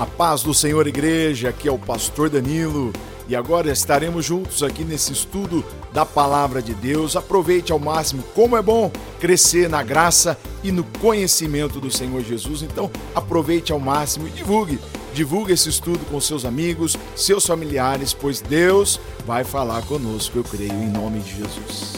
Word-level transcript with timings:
A 0.00 0.06
paz 0.06 0.42
do 0.42 0.54
Senhor, 0.54 0.86
igreja, 0.86 1.50
aqui 1.50 1.68
é 1.68 1.70
o 1.70 1.78
pastor 1.78 2.30
Danilo 2.30 2.90
e 3.28 3.36
agora 3.36 3.70
estaremos 3.70 4.24
juntos 4.24 4.62
aqui 4.62 4.82
nesse 4.82 5.12
estudo 5.12 5.62
da 5.92 6.06
palavra 6.06 6.62
de 6.62 6.72
Deus. 6.72 7.16
Aproveite 7.16 7.70
ao 7.70 7.78
máximo, 7.78 8.22
como 8.34 8.56
é 8.56 8.62
bom 8.62 8.90
crescer 9.20 9.68
na 9.68 9.82
graça 9.82 10.38
e 10.64 10.72
no 10.72 10.84
conhecimento 11.02 11.78
do 11.78 11.90
Senhor 11.90 12.22
Jesus. 12.22 12.62
Então, 12.62 12.90
aproveite 13.14 13.72
ao 13.72 13.78
máximo 13.78 14.26
e 14.26 14.30
divulgue. 14.30 14.78
Divulgue 15.12 15.52
esse 15.52 15.68
estudo 15.68 16.02
com 16.06 16.18
seus 16.18 16.46
amigos, 16.46 16.96
seus 17.14 17.44
familiares, 17.44 18.14
pois 18.14 18.40
Deus 18.40 18.98
vai 19.26 19.44
falar 19.44 19.82
conosco, 19.82 20.38
eu 20.38 20.44
creio, 20.44 20.72
em 20.72 20.88
nome 20.88 21.18
de 21.18 21.36
Jesus. 21.36 21.96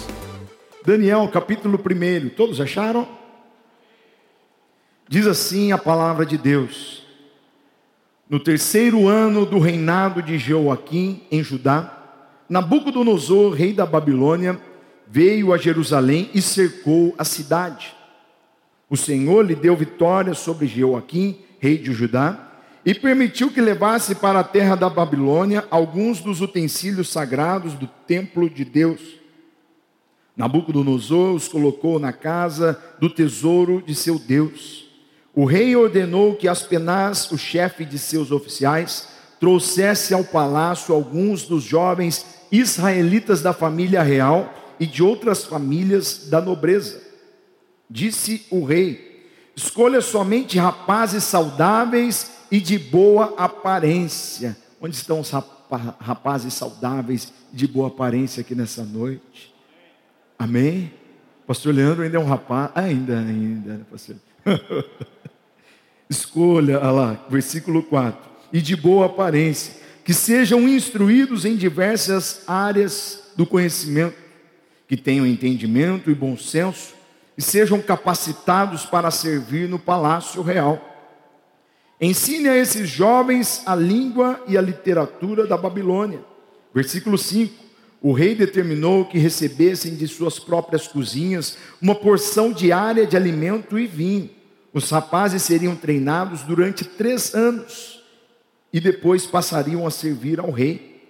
Daniel, 0.84 1.29
capítulo 1.29 1.79
1. 1.79 2.30
Todos 2.30 2.61
acharam? 2.61 3.07
Diz 5.09 5.25
assim 5.25 5.71
a 5.71 5.79
palavra 5.79 6.27
de 6.27 6.37
Deus. 6.37 7.02
No 8.32 8.41
terceiro 8.41 9.09
ano 9.09 9.45
do 9.45 9.59
reinado 9.59 10.22
de 10.22 10.38
Joaquim 10.38 11.20
em 11.30 11.45
Judá, 11.45 11.98
Nabucodonosor, 12.48 13.52
rei 13.52 13.74
da 13.74 13.84
Babilônia, 13.84 14.58
veio 15.06 15.52
a 15.52 15.58
Jerusalém 15.58 16.30
e 16.32 16.41
cercou 16.41 17.14
a 17.18 17.24
cidade. 17.24 17.95
O 18.88 18.96
Senhor 18.96 19.45
lhe 19.45 19.55
deu 19.55 19.77
vitória 19.77 20.32
sobre 20.32 20.66
Joaquim, 20.66 21.41
rei 21.60 21.77
de 21.77 21.92
Judá, 21.92 22.55
e 22.86 22.95
permitiu 22.95 23.50
que 23.50 23.60
levasse 23.60 24.14
para 24.14 24.41
a 24.41 24.44
terra 24.44 24.77
da 24.77 24.88
Babilônia 24.88 25.66
alguns 25.70 26.22
dos 26.22 26.41
utensílios 26.41 27.10
sagrados 27.10 27.74
do 27.74 27.86
templo 27.86 28.48
de 28.48 28.64
Deus. 28.64 29.02
Nabucodonosor 30.34 31.34
os 31.34 31.48
colocou 31.48 31.98
na 31.98 32.14
casa 32.14 32.83
do 32.98 33.10
tesouro 33.10 33.83
de 33.86 33.94
seu 33.94 34.19
Deus 34.19 34.81
o 35.34 35.45
rei 35.45 35.74
ordenou 35.74 36.36
que 36.36 36.46
Aspenaz, 36.46 37.30
o 37.30 37.38
chefe 37.38 37.84
de 37.84 37.98
seus 37.98 38.30
oficiais, 38.30 39.09
trouxesse 39.41 40.12
ao 40.12 40.22
palácio 40.22 40.94
alguns 40.94 41.44
dos 41.44 41.64
jovens 41.64 42.24
israelitas 42.50 43.41
da 43.41 43.52
família 43.52 44.02
real 44.02 44.52
e 44.78 44.86
de 44.86 45.02
outras 45.02 45.44
famílias 45.44 46.28
da 46.28 46.41
nobreza. 46.41 47.00
Disse 47.89 48.47
o 48.50 48.64
rei: 48.64 49.27
Escolha 49.56 50.02
somente 50.02 50.58
rapazes 50.58 51.24
saudáveis 51.24 52.30
e 52.50 52.61
de 52.61 52.78
boa 52.78 53.34
aparência. 53.39 54.56
Onde 54.80 54.96
estão 54.96 55.20
os 55.20 55.30
rapazes 56.00 56.52
saudáveis 56.52 57.33
e 57.52 57.56
de 57.56 57.67
boa 57.67 57.89
aparência 57.89 58.42
aqui 58.42 58.55
nessa 58.55 58.84
noite? 58.84 59.55
Amém? 60.39 60.92
Pastor 61.46 61.74
Leandro 61.74 62.02
ainda 62.02 62.17
é 62.17 62.20
um 62.20 62.27
rapaz, 62.27 62.70
ainda, 62.74 63.19
ainda, 63.19 63.74
né, 63.74 63.80
pastor. 63.91 64.17
Escolha, 66.09 66.79
olha 66.79 66.91
lá, 66.91 67.27
versículo 67.29 67.83
4. 67.83 68.31
E 68.53 68.61
de 68.61 68.77
boa 68.77 69.07
aparência, 69.07 69.75
que 70.05 70.12
sejam 70.12 70.69
instruídos 70.69 71.45
em 71.45 71.57
diversas 71.57 72.43
áreas 72.47 73.31
do 73.37 73.47
conhecimento, 73.47 74.17
que 74.87 74.97
tenham 74.97 75.27
entendimento 75.27 76.11
e 76.11 76.15
bom 76.15 76.37
senso, 76.37 76.95
e 77.37 77.43
sejam 77.43 77.81
capacitados 77.81 78.85
para 78.85 79.11
servir 79.11 79.69
no 79.69 79.79
palácio 79.79 80.43
real. 80.43 80.89
Ensine 82.01 82.48
a 82.48 82.57
esses 82.57 82.89
jovens 82.89 83.63
a 83.65 83.75
língua 83.75 84.43
e 84.48 84.59
a 84.59 84.61
literatura 84.61 85.47
da 85.47 85.57
Babilônia. 85.57 86.20
Versículo 86.75 87.17
5. 87.17 87.61
O 88.03 88.12
rei 88.12 88.34
determinou 88.34 89.05
que 89.05 89.19
recebessem 89.19 89.95
de 89.95 90.08
suas 90.08 90.39
próprias 90.39 90.89
cozinhas 90.89 91.56
uma 91.81 91.95
porção 91.95 92.53
diária 92.53 93.06
de 93.06 93.17
alimento 93.17 93.78
e 93.78 93.86
vinho 93.86 94.42
os 94.72 94.89
rapazes 94.89 95.42
seriam 95.42 95.77
treinados 95.77 96.42
durante 96.42 96.84
três 96.84 97.34
anos 97.34 98.03
e 98.73 98.80
depois 98.80 99.27
passariam 99.27 99.86
a 99.86 99.91
servir 99.91 100.41
ao 100.41 100.50
rei. 100.50 101.03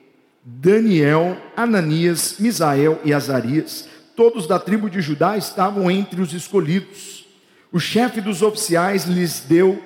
Daniel, 0.44 1.36
Ananias, 1.56 2.36
Misael 2.40 3.00
e 3.04 3.14
Azarias, 3.14 3.88
todos 4.16 4.48
da 4.48 4.58
tribo 4.58 4.90
de 4.90 5.00
Judá, 5.00 5.36
estavam 5.36 5.88
entre 5.88 6.20
os 6.20 6.34
escolhidos. 6.34 7.24
O 7.70 7.78
chefe 7.78 8.20
dos 8.20 8.42
oficiais 8.42 9.04
lhes 9.04 9.40
deu 9.40 9.80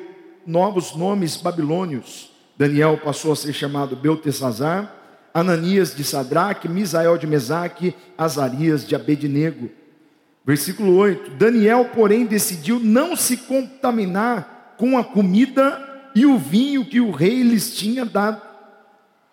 novos 0.46 0.96
nomes 0.96 1.36
babilônios. 1.36 2.30
Daniel 2.56 2.96
passou 2.96 3.32
a 3.32 3.36
ser 3.36 3.52
chamado 3.52 3.94
Beltesazar, 3.94 4.95
Ananias 5.36 5.94
de 5.94 6.02
Sadraque, 6.02 6.66
Misael 6.66 7.18
de 7.18 7.26
Mesaque, 7.26 7.94
Azarias 8.16 8.86
de 8.86 8.94
Abednego. 8.94 9.68
Versículo 10.46 10.96
8: 10.96 11.32
Daniel, 11.32 11.90
porém, 11.94 12.24
decidiu 12.24 12.80
não 12.80 13.14
se 13.14 13.36
contaminar 13.36 14.74
com 14.78 14.96
a 14.96 15.04
comida 15.04 15.78
e 16.14 16.24
o 16.24 16.38
vinho 16.38 16.86
que 16.86 17.02
o 17.02 17.10
rei 17.10 17.42
lhes 17.42 17.76
tinha 17.76 18.02
dado. 18.06 18.40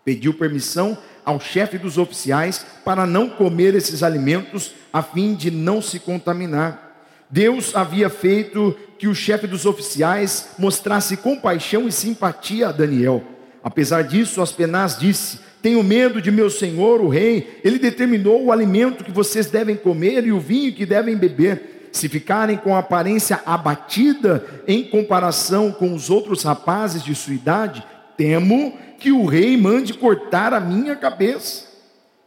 Pediu 0.04 0.34
permissão 0.34 0.98
ao 1.24 1.40
chefe 1.40 1.78
dos 1.78 1.98
oficiais 1.98 2.66
para 2.84 3.06
não 3.06 3.30
comer 3.30 3.74
esses 3.74 4.04
alimentos, 4.04 4.74
a 4.92 5.02
fim 5.02 5.34
de 5.34 5.50
não 5.50 5.82
se 5.82 6.02
contaminar. 6.02 6.98
Deus 7.30 7.74
havia 7.74 8.10
feito 8.10 8.78
que 9.00 9.08
o 9.08 9.16
chefe 9.16 9.48
dos 9.48 9.66
oficiais 9.66 10.50
mostrasse 10.60 11.16
compaixão 11.16 11.88
e 11.88 11.94
simpatia 11.94 12.68
a 12.68 12.72
Daniel. 12.74 13.24
Apesar 13.64 14.02
disso, 14.02 14.42
Aspenaz 14.42 15.00
disse: 15.00 15.40
tenho 15.64 15.82
medo 15.82 16.22
de 16.22 16.30
meu 16.30 16.50
senhor, 16.50 17.00
o 17.00 17.08
rei. 17.08 17.62
Ele 17.64 17.80
determinou 17.80 18.44
o 18.44 18.52
alimento 18.52 19.02
que 19.02 19.12
vocês 19.14 19.50
devem 19.50 19.78
comer 19.78 20.28
e 20.28 20.32
o 20.34 20.40
vinho 20.40 20.74
que 20.74 20.86
devem 20.86 21.16
beber. 21.16 21.90
Se 21.94 22.10
ficarem 22.10 22.58
com 22.58 22.76
a 22.76 22.80
aparência 22.80 23.40
abatida 23.46 24.44
em 24.68 24.84
comparação 24.84 25.72
com 25.72 25.94
os 25.94 26.10
outros 26.10 26.44
rapazes 26.44 27.02
de 27.02 27.16
sua 27.16 27.34
idade, 27.34 27.82
temo 28.18 28.78
que 29.00 29.14
o 29.14 29.26
rei 29.26 29.56
mande 29.56 29.94
cortar 29.94 30.54
a 30.54 30.60
minha 30.60 30.98
cabeça. 30.98 31.64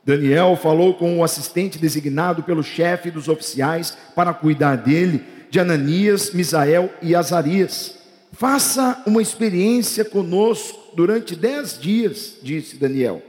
Daniel 0.03 0.57
falou 0.57 0.95
com 0.95 1.19
o 1.19 1.25
assistente 1.25 1.79
designado 1.79 2.43
pelo 2.43 2.63
chefe 2.63 3.11
dos 3.11 3.29
oficiais 3.29 3.99
para 4.15 4.33
cuidar 4.33 4.77
dele, 4.77 5.23
de 5.51 5.61
Ananias, 5.61 6.33
Misael 6.33 6.89
e 7.03 7.15
Azarias. 7.15 7.99
Faça 8.33 9.03
uma 9.07 9.21
experiência 9.21 10.07
conosco 10.07 10.86
durante 10.97 11.37
dez 11.37 11.79
dias, 11.79 12.39
disse 12.43 12.77
Daniel. 12.77 13.23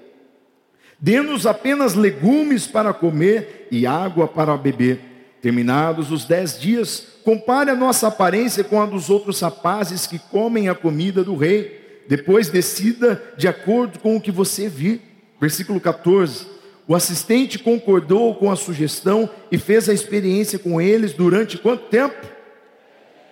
Dê-nos 0.99 1.45
apenas 1.45 1.93
legumes 1.93 2.65
para 2.65 2.93
comer 2.93 3.67
e 3.69 3.85
água 3.85 4.27
para 4.27 4.57
beber. 4.57 4.99
Terminados 5.41 6.11
os 6.11 6.25
dez 6.25 6.59
dias, 6.59 7.05
compare 7.23 7.69
a 7.69 7.75
nossa 7.75 8.07
aparência 8.07 8.63
com 8.63 8.81
a 8.81 8.85
dos 8.85 9.09
outros 9.09 9.39
rapazes 9.39 10.07
que 10.07 10.17
comem 10.17 10.69
a 10.69 10.73
comida 10.73 11.23
do 11.23 11.35
rei. 11.35 12.03
Depois 12.07 12.49
decida 12.49 13.21
de 13.37 13.47
acordo 13.47 13.99
com 13.99 14.15
o 14.15 14.21
que 14.21 14.31
você 14.31 14.67
vir. 14.67 15.01
Versículo 15.39 15.79
14. 15.79 16.47
O 16.87 16.95
assistente 16.95 17.59
concordou 17.59 18.33
com 18.35 18.49
a 18.49 18.55
sugestão 18.55 19.29
e 19.51 19.57
fez 19.57 19.89
a 19.89 19.93
experiência 19.93 20.57
com 20.57 20.81
eles 20.81 21.13
durante 21.13 21.57
quanto 21.57 21.89
tempo? 21.89 22.25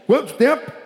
Quanto 0.05 0.33
tempo? 0.33 0.84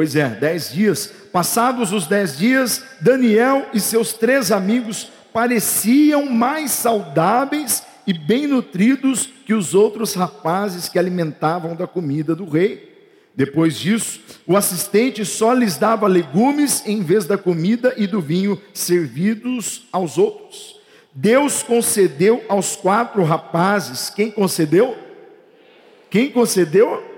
Pois 0.00 0.16
é, 0.16 0.30
dez 0.30 0.72
dias. 0.72 1.12
Passados 1.30 1.92
os 1.92 2.06
dez 2.06 2.38
dias, 2.38 2.82
Daniel 3.02 3.66
e 3.74 3.78
seus 3.78 4.14
três 4.14 4.50
amigos 4.50 5.12
pareciam 5.30 6.24
mais 6.24 6.70
saudáveis 6.70 7.82
e 8.06 8.14
bem 8.14 8.46
nutridos 8.46 9.28
que 9.44 9.52
os 9.52 9.74
outros 9.74 10.14
rapazes 10.14 10.88
que 10.88 10.98
alimentavam 10.98 11.76
da 11.76 11.86
comida 11.86 12.34
do 12.34 12.48
rei. 12.48 13.12
Depois 13.36 13.78
disso, 13.78 14.20
o 14.46 14.56
assistente 14.56 15.22
só 15.26 15.52
lhes 15.52 15.76
dava 15.76 16.06
legumes 16.06 16.82
em 16.86 17.02
vez 17.02 17.26
da 17.26 17.36
comida 17.36 17.92
e 17.98 18.06
do 18.06 18.22
vinho 18.22 18.58
servidos 18.72 19.86
aos 19.92 20.16
outros. 20.16 20.80
Deus 21.12 21.62
concedeu 21.62 22.42
aos 22.48 22.74
quatro 22.74 23.22
rapazes, 23.22 24.08
quem 24.08 24.30
concedeu? 24.30 24.96
Quem 26.08 26.30
concedeu? 26.30 27.09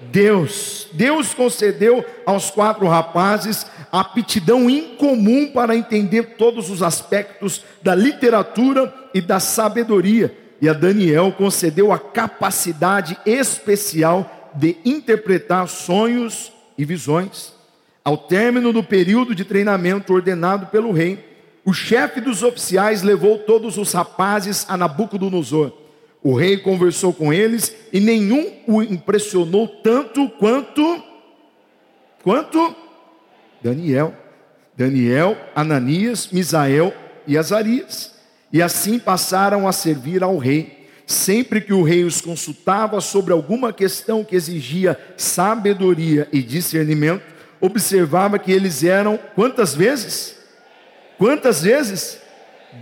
Deus. 0.00 0.88
Deus 0.92 1.34
concedeu 1.34 2.04
aos 2.24 2.50
quatro 2.50 2.86
rapazes 2.86 3.66
aptidão 3.90 4.68
incomum 4.68 5.50
para 5.50 5.76
entender 5.76 6.36
todos 6.36 6.70
os 6.70 6.82
aspectos 6.82 7.64
da 7.82 7.94
literatura 7.94 8.92
e 9.12 9.20
da 9.20 9.40
sabedoria. 9.40 10.36
E 10.60 10.68
a 10.68 10.72
Daniel 10.72 11.32
concedeu 11.32 11.92
a 11.92 11.98
capacidade 11.98 13.18
especial 13.24 14.50
de 14.54 14.76
interpretar 14.84 15.68
sonhos 15.68 16.52
e 16.76 16.84
visões. 16.84 17.52
Ao 18.04 18.16
término 18.16 18.72
do 18.72 18.82
período 18.82 19.34
de 19.34 19.44
treinamento 19.44 20.12
ordenado 20.12 20.66
pelo 20.66 20.92
rei, 20.92 21.24
o 21.64 21.72
chefe 21.72 22.20
dos 22.20 22.42
oficiais 22.42 23.02
levou 23.02 23.38
todos 23.38 23.76
os 23.76 23.92
rapazes 23.92 24.64
a 24.68 24.76
Nabucodonosor 24.76 25.87
o 26.22 26.34
rei 26.34 26.56
conversou 26.56 27.12
com 27.12 27.32
eles 27.32 27.74
e 27.92 28.00
nenhum 28.00 28.52
o 28.66 28.82
impressionou 28.82 29.68
tanto 29.68 30.28
quanto 30.30 31.02
quanto 32.22 32.74
Daniel. 33.62 34.14
Daniel, 34.76 35.36
Ananias, 35.54 36.28
Misael 36.30 36.94
e 37.26 37.36
Azarias. 37.36 38.14
E 38.52 38.62
assim 38.62 38.98
passaram 38.98 39.66
a 39.66 39.72
servir 39.72 40.22
ao 40.22 40.38
rei. 40.38 40.88
Sempre 41.06 41.60
que 41.60 41.72
o 41.72 41.82
rei 41.82 42.04
os 42.04 42.20
consultava 42.20 43.00
sobre 43.00 43.32
alguma 43.32 43.72
questão 43.72 44.22
que 44.22 44.36
exigia 44.36 44.98
sabedoria 45.16 46.28
e 46.32 46.42
discernimento, 46.42 47.24
observava 47.60 48.38
que 48.38 48.52
eles 48.52 48.84
eram 48.84 49.18
quantas 49.34 49.74
vezes? 49.74 50.36
Quantas 51.16 51.62
vezes? 51.62 52.18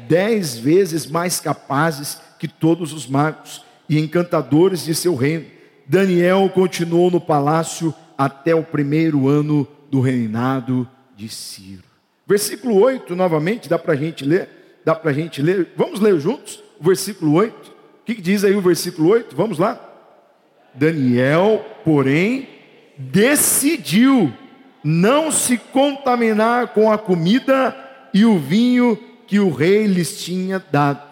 Dez 0.08 0.58
vezes 0.58 1.06
mais 1.06 1.40
capazes 1.40 2.18
que 2.38 2.48
todos 2.48 2.92
os 2.92 3.06
magos 3.06 3.64
e 3.88 3.98
encantadores 3.98 4.84
de 4.84 4.94
seu 4.94 5.14
reino. 5.14 5.46
Daniel 5.86 6.50
continuou 6.52 7.10
no 7.10 7.20
palácio 7.20 7.94
até 8.18 8.54
o 8.54 8.62
primeiro 8.62 9.28
ano 9.28 9.66
do 9.90 10.00
reinado 10.00 10.88
de 11.16 11.28
Ciro. 11.28 11.84
Versículo 12.26 12.80
8, 12.80 13.14
novamente, 13.14 13.68
dá 13.68 13.78
para 13.78 13.92
a 13.92 13.96
gente 13.96 14.24
ler? 14.24 14.80
Dá 14.84 14.94
para 14.94 15.10
a 15.10 15.14
gente 15.14 15.40
ler? 15.40 15.68
Vamos 15.76 16.00
ler 16.00 16.18
juntos 16.18 16.62
o 16.80 16.84
versículo 16.84 17.34
8? 17.34 17.70
O 17.70 18.04
que, 18.04 18.20
diz 18.20 18.44
aí 18.44 18.54
o 18.54 18.60
versículo 18.60 19.10
8? 19.10 19.34
Vamos 19.36 19.58
lá. 19.58 19.80
Daniel, 20.74 21.64
porém, 21.84 22.48
decidiu 22.98 24.32
não 24.82 25.30
se 25.30 25.56
contaminar 25.56 26.68
com 26.68 26.90
a 26.90 26.98
comida 26.98 27.76
e 28.12 28.24
o 28.24 28.38
vinho 28.38 28.98
que 29.26 29.38
o 29.38 29.50
rei 29.50 29.86
lhes 29.86 30.22
tinha 30.22 30.62
dado. 30.70 31.05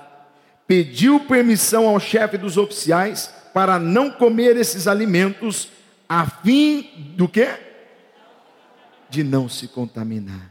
Pediu 0.67 1.21
permissão 1.21 1.89
ao 1.89 2.01
chefe 2.01 2.39
dos 2.39 2.57
oficiais 2.57 3.33
para 3.53 3.79
não 3.79 4.11
comer 4.11 4.57
esses 4.57 4.89
alimentos, 4.89 5.69
a 6.09 6.27
fim 6.27 7.13
do 7.17 7.29
quê? 7.29 7.49
De 9.09 9.23
não 9.23 9.49
se 9.49 9.69
contaminar. 9.69 10.51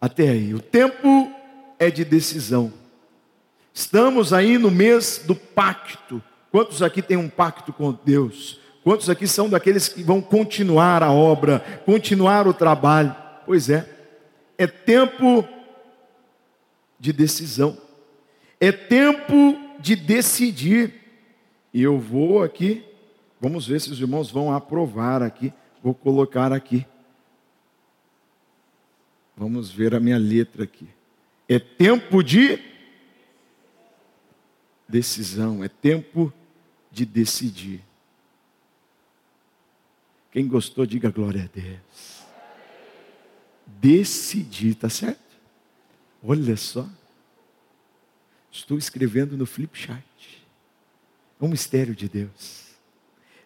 Até 0.00 0.28
aí, 0.28 0.54
o 0.54 0.60
tempo 0.60 1.32
é 1.78 1.90
de 1.90 2.04
decisão. 2.04 2.72
Estamos 3.72 4.32
aí 4.32 4.58
no 4.58 4.70
mês 4.70 5.22
do 5.26 5.34
pacto. 5.34 6.22
Quantos 6.52 6.82
aqui 6.82 7.02
têm 7.02 7.16
um 7.16 7.28
pacto 7.28 7.72
com 7.72 7.98
Deus? 8.04 8.60
Quantos 8.84 9.08
aqui 9.08 9.26
são 9.26 9.48
daqueles 9.48 9.88
que 9.88 10.02
vão 10.02 10.20
continuar 10.20 11.02
a 11.02 11.10
obra, 11.10 11.58
continuar 11.86 12.46
o 12.46 12.52
trabalho? 12.54 13.16
Pois 13.46 13.70
é, 13.70 13.88
é 14.58 14.66
tempo 14.66 15.48
de 17.00 17.12
decisão, 17.12 17.76
é 18.60 18.72
tempo 18.72 19.58
de 19.80 19.96
decidir. 19.96 20.94
E 21.72 21.82
eu 21.82 21.98
vou 21.98 22.42
aqui, 22.42 22.84
vamos 23.40 23.66
ver 23.66 23.80
se 23.80 23.90
os 23.90 24.00
irmãos 24.00 24.30
vão 24.30 24.52
aprovar 24.52 25.22
aqui, 25.22 25.52
vou 25.82 25.94
colocar 25.94 26.52
aqui. 26.52 26.86
Vamos 29.36 29.70
ver 29.70 29.94
a 29.94 30.00
minha 30.00 30.18
letra 30.18 30.64
aqui. 30.64 30.88
É 31.48 31.58
tempo 31.58 32.22
de 32.22 32.58
decisão, 34.88 35.64
é 35.64 35.68
tempo 35.68 36.32
de 36.90 37.04
decidir. 37.04 37.82
Quem 40.30 40.46
gostou, 40.46 40.86
diga 40.86 41.10
glória 41.10 41.44
a 41.44 41.60
Deus. 41.60 42.24
Decidir, 43.66 44.74
tá 44.74 44.88
certo? 44.88 45.20
Olha 46.22 46.56
só. 46.56 46.88
Estou 48.54 48.78
escrevendo 48.78 49.36
no 49.36 49.44
flip 49.44 49.76
chart. 49.76 50.00
É 51.40 51.44
um 51.44 51.48
mistério 51.48 51.94
de 51.94 52.08
Deus. 52.08 52.62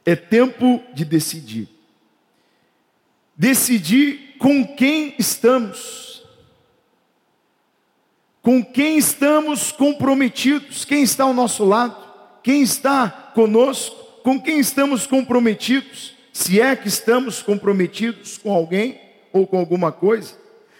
É 0.04 0.14
tempo 0.14 0.82
de 0.94 1.04
decidir. 1.04 1.66
Decidir 3.34 4.36
com 4.38 4.76
quem 4.76 5.14
estamos. 5.18 6.22
Com 8.42 8.62
quem 8.62 8.98
estamos 8.98 9.72
comprometidos. 9.72 10.84
Quem 10.84 11.02
está 11.02 11.24
ao 11.24 11.32
nosso 11.32 11.64
lado. 11.64 11.96
Quem 12.42 12.60
está 12.60 13.08
conosco. 13.34 13.96
Com 14.22 14.38
quem 14.38 14.60
estamos 14.60 15.06
comprometidos 15.06 16.18
se 16.38 16.60
é 16.60 16.76
que 16.76 16.86
estamos 16.86 17.42
comprometidos 17.42 18.38
com 18.38 18.52
alguém 18.52 19.00
ou 19.32 19.44
com 19.44 19.58
alguma 19.58 19.90
coisa, 19.90 20.38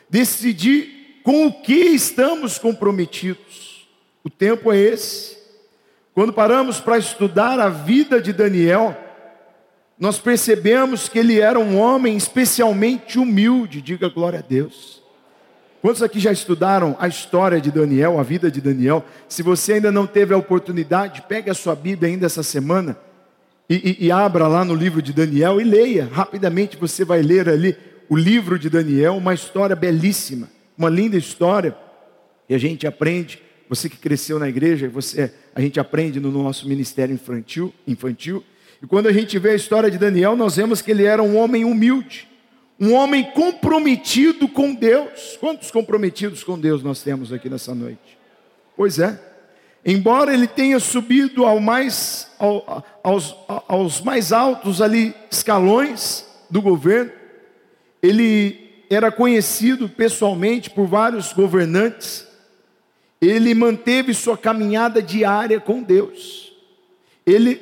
decidir 0.09 1.21
com 1.25 1.49
o 1.49 1.53
que 1.53 1.75
estamos 1.75 2.59
comprometidos. 2.59 3.78
O 4.29 4.31
tempo 4.31 4.71
é 4.71 4.77
esse. 4.77 5.39
Quando 6.15 6.35
paramos 6.35 6.81
para 6.81 6.99
estudar 6.99 7.59
a 7.59 7.71
vida 7.71 8.21
de 8.21 8.31
Daniel, 8.31 8.95
nós 9.99 10.19
percebemos 10.19 11.09
que 11.09 11.19
ele 11.19 11.41
era 11.41 11.59
um 11.59 11.79
homem 11.79 12.15
especialmente 12.15 13.19
humilde, 13.19 13.81
diga 13.81 14.07
glória 14.11 14.41
a 14.41 14.43
Deus. 14.43 15.03
Quantos 15.81 16.03
aqui 16.03 16.21
já 16.21 16.31
estudaram 16.31 16.95
a 17.01 17.09
história 17.09 17.59
de 17.59 17.71
Daniel, 17.71 18.21
a 18.21 18.23
vida 18.23 18.51
de 18.51 18.61
Daniel? 18.61 19.03
Se 19.31 19.43
você 19.43 19.75
ainda 19.75 19.91
não 19.91 20.07
teve 20.07 20.35
a 20.35 20.37
oportunidade, 20.37 21.23
pegue 21.27 21.49
a 21.49 21.55
sua 21.55 21.75
Bíblia 21.75 22.13
ainda 22.13 22.27
essa 22.27 22.43
semana 22.43 22.99
e, 23.67 23.97
e, 23.99 24.07
e 24.09 24.13
abra 24.13 24.47
lá 24.47 24.63
no 24.63 24.75
livro 24.75 25.01
de 25.01 25.15
Daniel 25.15 25.59
e 25.59 25.65
leia. 25.65 26.07
Rapidamente 26.13 26.77
você 26.77 27.03
vai 27.03 27.23
ler 27.23 27.49
ali 27.49 27.75
o 28.11 28.15
livro 28.15 28.59
de 28.59 28.69
Daniel, 28.69 29.17
uma 29.17 29.33
história 29.33 29.75
belíssima, 29.75 30.51
uma 30.77 30.91
linda 30.91 31.17
história. 31.17 31.75
E 32.47 32.55
a 32.55 32.59
gente 32.59 32.87
aprende, 32.87 33.48
você 33.69 33.89
que 33.89 33.97
cresceu 33.97 34.39
na 34.39 34.49
igreja, 34.49 34.89
você, 34.89 35.33
a 35.55 35.61
gente 35.61 35.79
aprende 35.79 36.19
no 36.19 36.31
nosso 36.31 36.69
ministério 36.69 37.15
infantil, 37.15 37.73
infantil. 37.87 38.43
E 38.83 38.87
quando 38.87 39.09
a 39.09 39.13
gente 39.13 39.39
vê 39.39 39.51
a 39.51 39.55
história 39.55 39.91
de 39.91 39.99
Daniel, 39.99 40.37
nós 40.37 40.57
vemos 40.57 40.81
que 40.81 40.91
ele 40.91 41.05
era 41.05 41.23
um 41.23 41.37
homem 41.37 41.65
humilde, 41.65 42.29
um 42.81 42.95
homem 42.95 43.25
comprometido 43.33 44.49
com 44.49 44.75
Deus. 44.75 45.37
Quantos 45.39 45.71
comprometidos 45.71 46.45
com 46.45 46.59
Deus 46.59 46.83
nós 46.83 47.03
temos 47.03 47.33
aqui 47.33 47.51
nessa 47.51 47.75
noite? 47.75 48.19
Pois 48.77 48.99
é. 48.99 49.21
Embora 49.85 50.33
ele 50.33 50.47
tenha 50.47 50.79
subido 50.79 51.45
ao 51.45 51.61
mais, 51.61 52.31
ao, 52.39 52.85
aos, 53.03 53.35
aos 53.67 54.01
mais 54.01 54.33
altos 54.33 54.83
ali 54.83 55.15
escalões 55.31 56.27
do 56.51 56.61
governo, 56.61 57.11
ele 58.03 58.85
era 58.91 59.11
conhecido 59.11 59.89
pessoalmente 59.89 60.71
por 60.71 60.87
vários 60.87 61.33
governantes, 61.33 62.28
ele 63.21 63.55
manteve 63.55 64.15
sua 64.15 64.37
caminhada 64.37 65.03
diária 65.03 65.61
com 65.61 65.83
Deus, 65.83 66.53
ele 67.27 67.61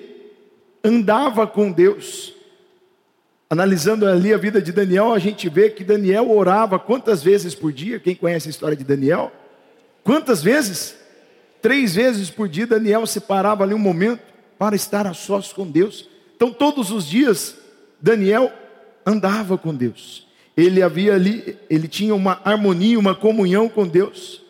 andava 0.84 1.46
com 1.46 1.72
Deus. 1.72 2.34
Analisando 3.48 4.06
ali 4.06 4.34
a 4.34 4.36
vida 4.36 4.60
de 4.60 4.72
Daniel, 4.72 5.12
a 5.12 5.20
gente 5.20 5.48
vê 5.48 5.70
que 5.70 5.84
Daniel 5.84 6.30
orava 6.30 6.80
quantas 6.80 7.22
vezes 7.22 7.54
por 7.54 7.72
dia? 7.72 8.00
Quem 8.00 8.14
conhece 8.14 8.48
a 8.48 8.50
história 8.50 8.76
de 8.76 8.82
Daniel? 8.82 9.32
Quantas 10.02 10.42
vezes? 10.42 10.96
Três 11.62 11.94
vezes 11.94 12.28
por 12.28 12.48
dia 12.48 12.66
Daniel 12.66 13.06
separava 13.06 13.64
ali 13.64 13.72
um 13.72 13.78
momento 13.78 14.20
para 14.58 14.76
estar 14.76 15.06
a 15.06 15.14
sós 15.14 15.52
com 15.52 15.66
Deus. 15.66 16.08
Então 16.34 16.52
todos 16.52 16.90
os 16.90 17.06
dias 17.06 17.56
Daniel 18.00 18.52
andava 19.04 19.56
com 19.56 19.74
Deus. 19.74 20.26
Ele 20.56 20.82
havia 20.82 21.14
ali, 21.14 21.56
ele 21.68 21.86
tinha 21.86 22.14
uma 22.14 22.40
harmonia, 22.44 22.98
uma 22.98 23.14
comunhão 23.14 23.68
com 23.68 23.86
Deus. 23.86 24.42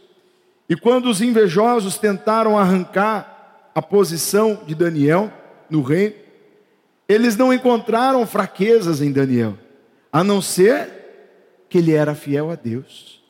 E 0.68 0.76
quando 0.76 1.08
os 1.08 1.20
invejosos 1.20 1.98
tentaram 1.98 2.58
arrancar 2.58 3.70
a 3.74 3.82
posição 3.82 4.62
de 4.66 4.74
Daniel 4.74 5.32
no 5.70 5.82
reino, 5.82 6.14
eles 7.08 7.36
não 7.36 7.52
encontraram 7.52 8.26
fraquezas 8.26 9.00
em 9.00 9.12
Daniel, 9.12 9.56
a 10.12 10.24
não 10.24 10.42
ser 10.42 10.90
que 11.68 11.78
ele 11.78 11.92
era 11.92 12.14
fiel 12.14 12.50
a 12.50 12.54
Deus. 12.54 13.22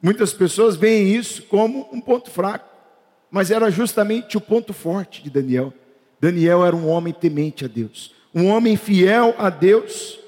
Muitas 0.00 0.32
pessoas 0.32 0.76
veem 0.76 1.14
isso 1.14 1.42
como 1.44 1.88
um 1.92 2.00
ponto 2.00 2.30
fraco 2.30 2.76
mas 3.30 3.50
era 3.50 3.70
justamente 3.70 4.36
o 4.36 4.40
ponto 4.40 4.72
forte 4.72 5.22
de 5.22 5.30
Daniel. 5.30 5.72
Daniel 6.20 6.64
era 6.64 6.74
um 6.74 6.88
homem 6.88 7.12
temente 7.12 7.64
a 7.64 7.68
Deus, 7.68 8.14
um 8.34 8.46
homem 8.46 8.76
fiel 8.76 9.34
a 9.38 9.50
Deus. 9.50 10.18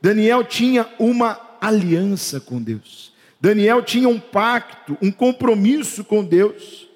Daniel 0.00 0.44
tinha 0.44 0.88
uma 0.98 1.40
aliança 1.60 2.40
com 2.40 2.60
Deus. 2.60 3.12
Daniel 3.40 3.82
tinha 3.82 4.08
um 4.08 4.18
pacto, 4.18 4.96
um 5.02 5.10
compromisso 5.10 6.04
com 6.04 6.24
Deus. 6.24 6.88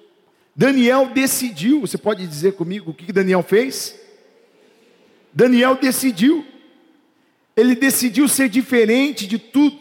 Daniel 0.54 1.08
decidiu, 1.08 1.80
você 1.80 1.96
pode 1.96 2.26
dizer 2.26 2.52
comigo 2.52 2.90
o 2.90 2.94
que 2.94 3.12
Daniel 3.12 3.42
fez? 3.42 3.98
Daniel 5.32 5.76
decidiu, 5.76 6.44
ele 7.56 7.74
decidiu 7.74 8.26
ser 8.28 8.48
diferente 8.48 9.26
de 9.26 9.38
tudo, 9.38 9.78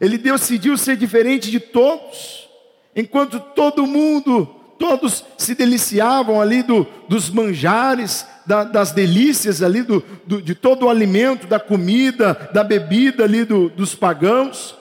ele 0.00 0.18
decidiu 0.18 0.76
ser 0.76 0.96
diferente 0.96 1.50
de 1.50 1.60
todos, 1.60 2.48
enquanto 2.96 3.38
todo 3.38 3.86
mundo 3.86 4.56
todos 4.80 5.22
se 5.36 5.54
deliciavam 5.54 6.40
ali 6.40 6.62
do, 6.62 6.86
dos 7.06 7.28
manjares, 7.28 8.26
da, 8.46 8.64
das 8.64 8.92
delícias 8.92 9.62
ali, 9.62 9.82
do, 9.82 10.02
do, 10.26 10.40
de 10.40 10.54
todo 10.54 10.86
o 10.86 10.88
alimento, 10.88 11.46
da 11.46 11.60
comida, 11.60 12.50
da 12.54 12.64
bebida 12.64 13.24
ali 13.24 13.44
do, 13.44 13.68
dos 13.68 13.94
pagãos, 13.94 14.74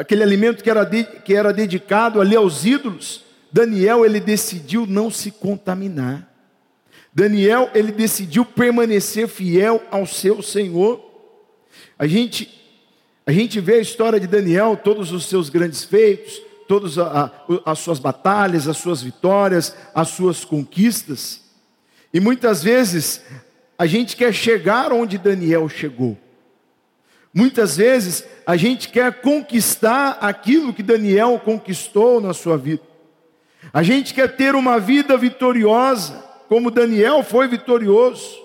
aquele 0.00 0.22
alimento 0.22 0.64
que 0.64 0.70
era, 0.70 0.84
de, 0.84 1.04
que 1.04 1.34
era 1.34 1.52
dedicado 1.52 2.20
ali 2.20 2.34
aos 2.34 2.64
ídolos. 2.64 3.24
Daniel, 3.52 4.04
ele 4.04 4.18
decidiu 4.18 4.86
não 4.86 5.10
se 5.10 5.30
contaminar. 5.30 6.26
Daniel, 7.12 7.70
ele 7.74 7.92
decidiu 7.92 8.44
permanecer 8.44 9.28
fiel 9.28 9.82
ao 9.90 10.06
seu 10.06 10.42
Senhor. 10.42 11.04
A 11.98 12.06
gente, 12.06 12.48
a 13.26 13.32
gente 13.32 13.60
vê 13.60 13.74
a 13.74 13.80
história 13.80 14.18
de 14.18 14.26
Daniel, 14.26 14.78
todos 14.82 15.12
os 15.12 15.26
seus 15.26 15.50
grandes 15.50 15.84
feitos, 15.84 16.40
todas 16.66 16.94
as 17.66 17.78
suas 17.80 17.98
batalhas, 17.98 18.68
as 18.68 18.76
suas 18.76 19.02
vitórias, 19.02 19.76
as 19.94 20.08
suas 20.08 20.44
conquistas. 20.44 21.42
E 22.14 22.20
muitas 22.20 22.62
vezes 22.62 23.20
a 23.76 23.86
gente 23.86 24.16
quer 24.16 24.32
chegar 24.32 24.92
onde 24.92 25.18
Daniel 25.18 25.68
chegou. 25.68 26.16
Muitas 27.32 27.76
vezes 27.76 28.24
a 28.44 28.56
gente 28.56 28.88
quer 28.88 29.20
conquistar 29.20 30.18
aquilo 30.20 30.74
que 30.74 30.82
Daniel 30.82 31.40
conquistou 31.44 32.20
na 32.20 32.34
sua 32.34 32.58
vida. 32.58 32.82
A 33.72 33.82
gente 33.82 34.12
quer 34.12 34.36
ter 34.36 34.54
uma 34.54 34.80
vida 34.80 35.16
vitoriosa, 35.16 36.24
como 36.48 36.70
Daniel 36.70 37.22
foi 37.22 37.46
vitorioso. 37.46 38.40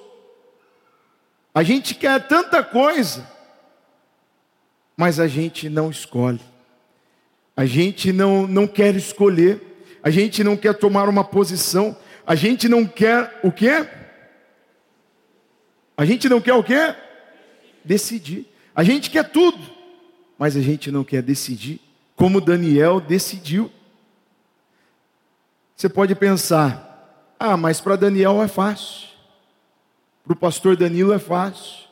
A 1.54 1.64
gente 1.64 1.96
quer 1.96 2.28
tanta 2.28 2.64
coisa, 2.64 3.28
mas 4.96 5.20
a 5.20 5.28
gente 5.28 5.68
não 5.68 5.90
escolhe. 5.90 6.42
A 7.58 7.66
gente 7.66 8.12
não, 8.12 8.46
não 8.46 8.68
quer 8.68 8.96
escolher. 8.96 9.62
A 10.04 10.10
gente 10.10 10.44
não 10.44 10.56
quer 10.56 10.74
tomar 10.74 11.10
uma 11.10 11.24
posição. 11.24 11.98
A 12.28 12.36
gente 12.36 12.68
não 12.68 12.86
quer 12.86 13.40
o 13.42 13.52
quê? 13.52 13.88
A 15.98 16.06
gente 16.06 16.28
não 16.28 16.42
quer 16.42 16.54
o 16.54 16.64
quê? 16.64 16.94
Decidir. 17.84 18.46
A 18.76 18.84
gente 18.84 19.10
quer 19.10 19.32
tudo, 19.32 19.60
mas 20.38 20.58
a 20.58 20.62
gente 20.62 20.92
não 20.92 21.04
quer 21.04 21.22
decidir, 21.22 21.80
como 22.16 22.42
Daniel 22.42 23.00
decidiu. 23.00 23.72
Você 25.76 25.88
pode 25.88 26.14
pensar, 26.14 27.34
ah, 27.40 27.56
mas 27.56 27.80
para 27.80 27.96
Daniel 27.96 28.42
é 28.44 28.48
fácil, 28.48 29.08
para 30.24 30.34
o 30.34 30.36
pastor 30.36 30.76
Danilo 30.76 31.14
é 31.14 31.20
fácil, 31.20 31.86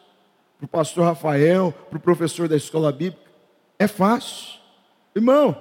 para 0.57 0.65
o 0.65 0.67
pastor 0.67 1.05
Rafael, 1.05 1.73
para 1.89 1.97
o 1.97 2.01
professor 2.01 2.47
da 2.47 2.57
escola 2.57 2.91
bíblica, 2.91 3.31
é 3.79 3.87
fácil. 3.87 4.59
Irmão, 5.15 5.55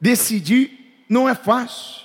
decidir 0.00 1.04
não 1.08 1.28
é 1.28 1.34
fácil. 1.34 2.02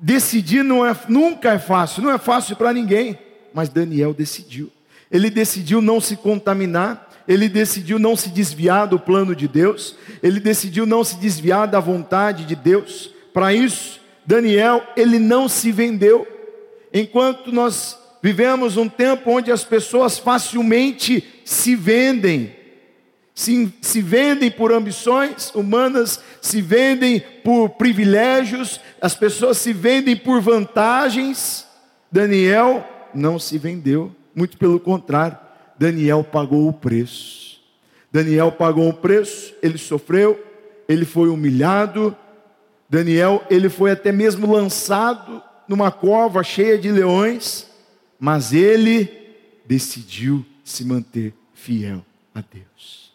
Decidir 0.00 0.62
não 0.62 0.84
é, 0.84 0.96
nunca 1.08 1.52
é 1.52 1.58
fácil, 1.58 2.02
não 2.02 2.10
é 2.10 2.18
fácil 2.18 2.56
para 2.56 2.72
ninguém, 2.72 3.18
mas 3.52 3.68
Daniel 3.68 4.14
decidiu. 4.14 4.70
Ele 5.12 5.28
decidiu 5.28 5.82
não 5.82 6.00
se 6.00 6.16
contaminar, 6.16 7.10
ele 7.28 7.48
decidiu 7.48 7.98
não 7.98 8.16
se 8.16 8.30
desviar 8.30 8.88
do 8.88 8.98
plano 8.98 9.36
de 9.36 9.46
Deus, 9.46 9.94
ele 10.22 10.40
decidiu 10.40 10.86
não 10.86 11.04
se 11.04 11.16
desviar 11.16 11.68
da 11.68 11.78
vontade 11.78 12.44
de 12.46 12.56
Deus. 12.56 13.10
Para 13.32 13.52
isso, 13.52 14.00
Daniel, 14.24 14.82
ele 14.96 15.18
não 15.18 15.48
se 15.48 15.70
vendeu. 15.70 16.26
Enquanto 16.92 17.52
nós 17.52 17.98
vivemos 18.22 18.76
um 18.76 18.88
tempo 18.88 19.30
onde 19.30 19.52
as 19.52 19.64
pessoas 19.64 20.18
facilmente 20.18 21.42
se 21.44 21.76
vendem, 21.76 22.56
se, 23.34 23.72
se 23.80 24.00
vendem 24.00 24.50
por 24.50 24.72
ambições 24.72 25.52
humanas, 25.54 26.20
se 26.40 26.60
vendem 26.60 27.20
por 27.42 27.70
privilégios, 27.70 28.80
as 29.00 29.14
pessoas 29.14 29.58
se 29.58 29.72
vendem 29.72 30.16
por 30.16 30.40
vantagens. 30.40 31.66
Daniel 32.10 32.86
não 33.14 33.38
se 33.38 33.58
vendeu. 33.58 34.14
Muito 34.34 34.56
pelo 34.56 34.80
contrário, 34.80 35.38
Daniel 35.78 36.24
pagou 36.24 36.68
o 36.68 36.72
preço. 36.72 37.60
Daniel 38.10 38.52
pagou 38.52 38.88
o 38.88 38.94
preço, 38.94 39.54
ele 39.62 39.78
sofreu, 39.78 40.42
ele 40.88 41.04
foi 41.04 41.28
humilhado. 41.28 42.16
Daniel, 42.88 43.42
ele 43.48 43.68
foi 43.68 43.90
até 43.90 44.12
mesmo 44.12 44.52
lançado 44.52 45.42
numa 45.66 45.90
cova 45.90 46.42
cheia 46.42 46.78
de 46.78 46.90
leões, 46.90 47.66
mas 48.20 48.52
ele 48.52 49.08
decidiu 49.66 50.44
se 50.62 50.84
manter 50.84 51.34
fiel 51.54 52.04
a 52.34 52.42
Deus. 52.42 53.12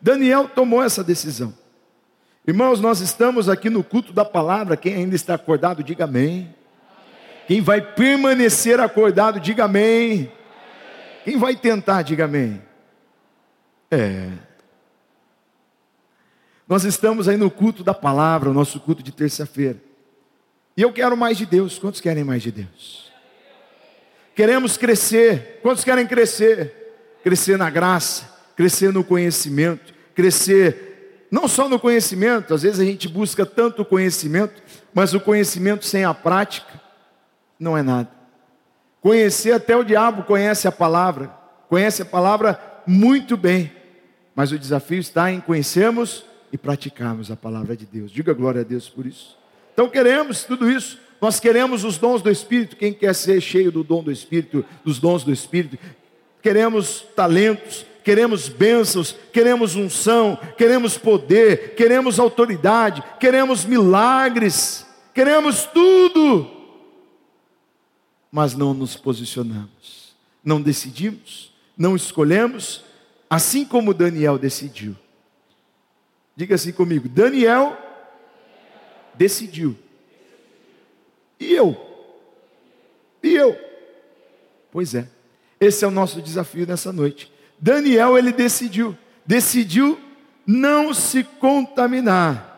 Daniel 0.00 0.48
tomou 0.48 0.82
essa 0.82 1.04
decisão. 1.04 1.52
Irmãos, 2.46 2.80
nós 2.80 3.00
estamos 3.00 3.48
aqui 3.48 3.68
no 3.68 3.84
culto 3.84 4.12
da 4.12 4.24
palavra. 4.24 4.76
Quem 4.76 4.94
ainda 4.94 5.14
está 5.14 5.34
acordado, 5.34 5.84
diga 5.84 6.04
amém. 6.04 6.54
Quem 7.50 7.60
vai 7.60 7.80
permanecer 7.80 8.78
acordado, 8.78 9.40
diga 9.40 9.64
amém. 9.64 10.30
Quem 11.24 11.36
vai 11.36 11.56
tentar, 11.56 12.02
diga 12.02 12.26
amém. 12.26 12.62
É. 13.90 14.28
Nós 16.68 16.84
estamos 16.84 17.26
aí 17.26 17.36
no 17.36 17.50
culto 17.50 17.82
da 17.82 17.92
palavra, 17.92 18.50
o 18.50 18.54
nosso 18.54 18.78
culto 18.78 19.02
de 19.02 19.10
terça-feira. 19.10 19.82
E 20.76 20.82
eu 20.82 20.92
quero 20.92 21.16
mais 21.16 21.36
de 21.36 21.44
Deus. 21.44 21.76
Quantos 21.76 22.00
querem 22.00 22.22
mais 22.22 22.40
de 22.40 22.52
Deus? 22.52 23.10
Queremos 24.36 24.76
crescer. 24.76 25.58
Quantos 25.60 25.82
querem 25.82 26.06
crescer? 26.06 27.18
Crescer 27.24 27.58
na 27.58 27.68
graça, 27.68 28.32
crescer 28.54 28.92
no 28.92 29.02
conhecimento, 29.02 29.92
crescer 30.14 31.26
não 31.32 31.48
só 31.48 31.68
no 31.68 31.80
conhecimento, 31.80 32.54
às 32.54 32.62
vezes 32.62 32.78
a 32.78 32.84
gente 32.84 33.08
busca 33.08 33.44
tanto 33.44 33.84
conhecimento, 33.84 34.62
mas 34.94 35.14
o 35.14 35.20
conhecimento 35.20 35.84
sem 35.84 36.04
a 36.04 36.14
prática 36.14 36.89
não 37.60 37.76
é 37.76 37.82
nada. 37.82 38.10
Conhecer 39.02 39.52
até 39.52 39.76
o 39.76 39.84
diabo 39.84 40.24
conhece 40.24 40.66
a 40.66 40.72
palavra, 40.72 41.30
conhece 41.68 42.02
a 42.02 42.06
palavra 42.06 42.58
muito 42.86 43.36
bem, 43.36 43.70
mas 44.34 44.50
o 44.50 44.58
desafio 44.58 44.98
está 44.98 45.30
em 45.30 45.40
conhecermos 45.40 46.24
e 46.50 46.58
praticarmos 46.58 47.30
a 47.30 47.36
palavra 47.36 47.76
de 47.76 47.86
Deus. 47.86 48.10
Diga 48.10 48.32
glória 48.32 48.62
a 48.62 48.64
Deus 48.64 48.88
por 48.88 49.06
isso. 49.06 49.38
Então 49.72 49.88
queremos 49.88 50.44
tudo 50.44 50.70
isso. 50.70 50.98
Nós 51.20 51.38
queremos 51.38 51.84
os 51.84 51.98
dons 51.98 52.22
do 52.22 52.30
Espírito. 52.30 52.76
Quem 52.76 52.92
quer 52.92 53.14
ser 53.14 53.40
cheio 53.40 53.70
do 53.70 53.84
dom 53.84 54.02
do 54.02 54.10
Espírito, 54.10 54.64
dos 54.82 54.98
dons 54.98 55.22
do 55.22 55.32
Espírito? 55.32 55.78
Queremos 56.42 57.04
talentos, 57.14 57.84
queremos 58.02 58.48
bênçãos, 58.48 59.14
queremos 59.32 59.76
unção, 59.76 60.38
queremos 60.56 60.96
poder, 60.96 61.74
queremos 61.74 62.18
autoridade, 62.18 63.02
queremos 63.18 63.64
milagres, 63.64 64.86
queremos 65.14 65.64
tudo 65.66 66.59
mas 68.30 68.54
não 68.54 68.72
nos 68.72 68.96
posicionamos, 68.96 70.14
não 70.44 70.60
decidimos, 70.60 71.52
não 71.76 71.96
escolhemos, 71.96 72.84
assim 73.28 73.64
como 73.64 73.92
Daniel 73.92 74.38
decidiu. 74.38 74.96
Diga 76.36 76.54
assim 76.54 76.72
comigo: 76.72 77.08
Daniel 77.08 77.76
decidiu. 79.14 79.76
E 81.38 81.52
eu? 81.52 81.76
E 83.22 83.34
eu? 83.34 83.58
Pois 84.70 84.94
é, 84.94 85.08
esse 85.58 85.84
é 85.84 85.88
o 85.88 85.90
nosso 85.90 86.22
desafio 86.22 86.66
nessa 86.66 86.92
noite. 86.92 87.32
Daniel, 87.58 88.16
ele 88.16 88.32
decidiu, 88.32 88.96
decidiu 89.26 89.98
não 90.46 90.94
se 90.94 91.24
contaminar. 91.24 92.48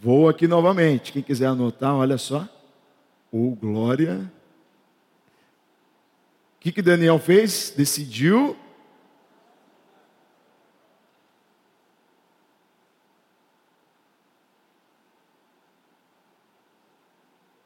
Vou 0.00 0.28
aqui 0.30 0.46
novamente, 0.46 1.12
quem 1.12 1.22
quiser 1.22 1.46
anotar, 1.46 1.94
olha 1.94 2.16
só 2.16 2.48
ou 3.30 3.54
glória. 3.54 4.30
O 6.56 6.60
que, 6.60 6.72
que 6.72 6.82
Daniel 6.82 7.18
fez? 7.18 7.70
Decidiu. 7.70 8.56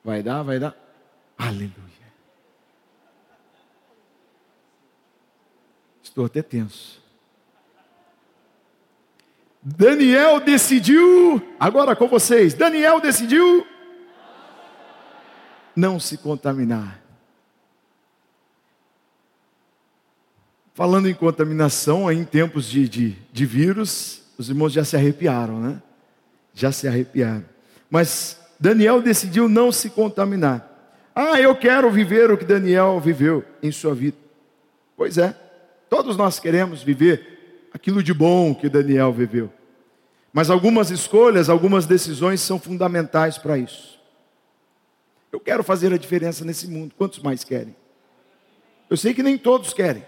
Vai 0.04 0.22
dar, 0.22 0.42
vai 0.42 0.58
dar. 0.58 0.76
Aleluia. 1.36 1.72
Estou 6.02 6.26
até 6.26 6.42
tenso. 6.42 7.02
Daniel 9.60 10.40
decidiu, 10.40 11.42
agora 11.58 11.96
com 11.96 12.06
vocês, 12.06 12.52
Daniel 12.52 13.00
decidiu 13.00 13.66
não 15.76 15.98
se 15.98 16.18
contaminar. 16.18 17.00
Falando 20.74 21.08
em 21.08 21.14
contaminação, 21.14 22.10
em 22.10 22.24
tempos 22.24 22.66
de, 22.66 22.88
de, 22.88 23.18
de 23.32 23.46
vírus, 23.46 24.22
os 24.36 24.48
irmãos 24.48 24.72
já 24.72 24.84
se 24.84 24.96
arrepiaram, 24.96 25.60
né? 25.60 25.80
Já 26.52 26.72
se 26.72 26.88
arrepiaram. 26.88 27.44
Mas 27.88 28.38
Daniel 28.58 29.00
decidiu 29.00 29.48
não 29.48 29.70
se 29.70 29.90
contaminar. 29.90 30.70
Ah, 31.14 31.40
eu 31.40 31.54
quero 31.54 31.90
viver 31.90 32.30
o 32.30 32.36
que 32.36 32.44
Daniel 32.44 32.98
viveu 32.98 33.44
em 33.62 33.70
sua 33.70 33.94
vida. 33.94 34.16
Pois 34.96 35.16
é, 35.16 35.36
todos 35.88 36.16
nós 36.16 36.40
queremos 36.40 36.82
viver 36.82 37.68
aquilo 37.72 38.02
de 38.02 38.12
bom 38.12 38.54
que 38.54 38.68
Daniel 38.68 39.12
viveu. 39.12 39.52
Mas 40.32 40.50
algumas 40.50 40.90
escolhas, 40.90 41.48
algumas 41.48 41.86
decisões 41.86 42.40
são 42.40 42.58
fundamentais 42.58 43.38
para 43.38 43.56
isso. 43.56 44.00
Eu 45.34 45.40
quero 45.40 45.64
fazer 45.64 45.92
a 45.92 45.98
diferença 45.98 46.44
nesse 46.44 46.68
mundo. 46.68 46.94
Quantos 46.96 47.18
mais 47.18 47.42
querem? 47.42 47.74
Eu 48.88 48.96
sei 48.96 49.12
que 49.12 49.20
nem 49.20 49.36
todos 49.36 49.74
querem. 49.74 50.06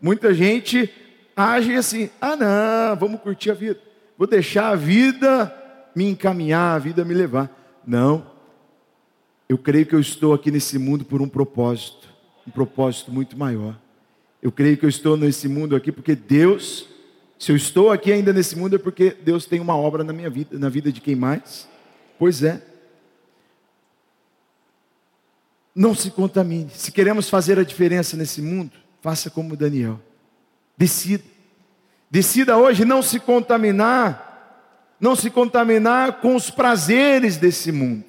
Muita 0.00 0.32
gente 0.32 0.90
age 1.36 1.74
assim: 1.74 2.08
ah, 2.18 2.34
não, 2.34 2.96
vamos 2.96 3.20
curtir 3.20 3.50
a 3.50 3.54
vida. 3.54 3.78
Vou 4.16 4.26
deixar 4.26 4.70
a 4.70 4.74
vida 4.74 5.54
me 5.94 6.08
encaminhar, 6.08 6.74
a 6.74 6.78
vida 6.78 7.04
me 7.04 7.12
levar. 7.12 7.54
Não. 7.86 8.26
Eu 9.46 9.58
creio 9.58 9.84
que 9.84 9.94
eu 9.94 10.00
estou 10.00 10.32
aqui 10.32 10.50
nesse 10.50 10.78
mundo 10.78 11.04
por 11.04 11.20
um 11.20 11.28
propósito, 11.28 12.08
um 12.48 12.50
propósito 12.50 13.12
muito 13.12 13.38
maior. 13.38 13.78
Eu 14.40 14.50
creio 14.50 14.78
que 14.78 14.86
eu 14.86 14.88
estou 14.88 15.18
nesse 15.18 15.48
mundo 15.48 15.76
aqui 15.76 15.92
porque 15.92 16.14
Deus, 16.14 16.88
se 17.38 17.52
eu 17.52 17.56
estou 17.56 17.90
aqui 17.90 18.10
ainda 18.10 18.32
nesse 18.32 18.56
mundo 18.56 18.76
é 18.76 18.78
porque 18.78 19.14
Deus 19.22 19.44
tem 19.44 19.60
uma 19.60 19.76
obra 19.76 20.02
na 20.02 20.14
minha 20.14 20.30
vida, 20.30 20.58
na 20.58 20.70
vida 20.70 20.90
de 20.90 21.02
quem 21.02 21.14
mais? 21.14 21.68
Pois 22.18 22.42
é. 22.42 22.71
Não 25.74 25.94
se 25.94 26.10
contamine. 26.10 26.70
Se 26.70 26.92
queremos 26.92 27.28
fazer 27.28 27.58
a 27.58 27.64
diferença 27.64 28.16
nesse 28.16 28.42
mundo, 28.42 28.72
faça 29.00 29.30
como 29.30 29.56
Daniel. 29.56 30.00
Decida. 30.76 31.24
Decida 32.10 32.58
hoje 32.58 32.84
não 32.84 33.00
se 33.00 33.18
contaminar, 33.18 34.96
não 35.00 35.16
se 35.16 35.30
contaminar 35.30 36.20
com 36.20 36.36
os 36.36 36.50
prazeres 36.50 37.38
desse 37.38 37.72
mundo. 37.72 38.04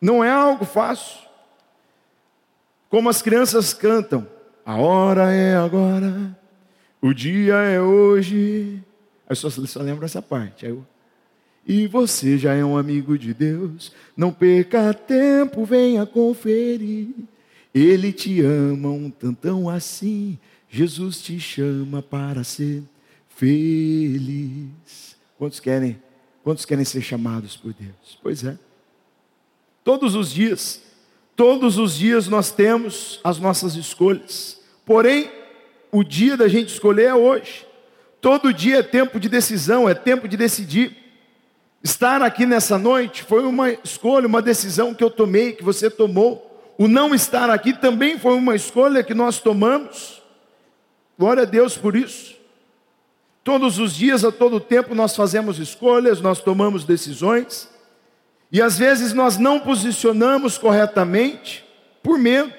Não 0.00 0.24
é 0.24 0.30
algo 0.30 0.64
fácil. 0.64 1.24
Como 2.90 3.08
as 3.08 3.22
crianças 3.22 3.72
cantam, 3.72 4.26
a 4.64 4.76
hora 4.76 5.32
é 5.32 5.56
agora, 5.56 6.36
o 7.00 7.14
dia 7.14 7.54
é 7.54 7.80
hoje. 7.80 8.82
Aí 9.28 9.36
só, 9.36 9.48
só 9.50 9.82
essa 10.02 10.20
parte. 10.20 10.66
Aí 10.66 10.72
eu, 10.72 10.84
e 11.66 11.88
você 11.88 12.38
já 12.38 12.54
é 12.54 12.64
um 12.64 12.78
amigo 12.78 13.18
de 13.18 13.34
Deus, 13.34 13.92
não 14.16 14.32
perca 14.32 14.94
tempo, 14.94 15.64
venha 15.64 16.06
conferir. 16.06 17.08
Ele 17.74 18.12
te 18.12 18.40
ama 18.40 18.88
um 18.88 19.10
tantão 19.10 19.68
assim, 19.68 20.38
Jesus 20.68 21.20
te 21.20 21.40
chama 21.40 22.00
para 22.00 22.44
ser 22.44 22.84
feliz. 23.28 25.16
Quantos 25.36 25.58
querem? 25.58 26.00
Quantos 26.44 26.64
querem 26.64 26.84
ser 26.84 27.02
chamados 27.02 27.56
por 27.56 27.74
Deus? 27.74 28.18
Pois 28.22 28.44
é. 28.44 28.56
Todos 29.82 30.14
os 30.14 30.32
dias, 30.32 30.80
todos 31.34 31.78
os 31.78 31.96
dias 31.96 32.28
nós 32.28 32.52
temos 32.52 33.20
as 33.24 33.38
nossas 33.38 33.74
escolhas. 33.74 34.60
Porém, 34.84 35.30
o 35.90 36.04
dia 36.04 36.36
da 36.36 36.46
gente 36.46 36.68
escolher 36.68 37.06
é 37.06 37.14
hoje. 37.14 37.66
Todo 38.20 38.54
dia 38.54 38.78
é 38.78 38.82
tempo 38.82 39.18
de 39.18 39.28
decisão, 39.28 39.88
é 39.88 39.94
tempo 39.94 40.28
de 40.28 40.36
decidir. 40.36 41.05
Estar 41.82 42.22
aqui 42.22 42.46
nessa 42.46 42.78
noite 42.78 43.22
foi 43.22 43.44
uma 43.44 43.70
escolha, 43.70 44.26
uma 44.26 44.42
decisão 44.42 44.94
que 44.94 45.04
eu 45.04 45.10
tomei, 45.10 45.52
que 45.52 45.62
você 45.62 45.88
tomou. 45.88 46.74
O 46.78 46.88
não 46.88 47.14
estar 47.14 47.48
aqui 47.48 47.72
também 47.72 48.18
foi 48.18 48.34
uma 48.34 48.54
escolha 48.54 49.02
que 49.02 49.14
nós 49.14 49.38
tomamos. 49.40 50.22
Glória 51.18 51.44
a 51.44 51.46
Deus 51.46 51.76
por 51.76 51.96
isso. 51.96 52.34
Todos 53.42 53.78
os 53.78 53.94
dias, 53.94 54.24
a 54.24 54.32
todo 54.32 54.58
tempo, 54.58 54.94
nós 54.94 55.14
fazemos 55.14 55.58
escolhas, 55.58 56.20
nós 56.20 56.40
tomamos 56.40 56.84
decisões, 56.84 57.70
e 58.50 58.60
às 58.60 58.76
vezes 58.76 59.12
nós 59.12 59.38
não 59.38 59.60
posicionamos 59.60 60.58
corretamente 60.58 61.64
por 62.02 62.18
medo, 62.18 62.52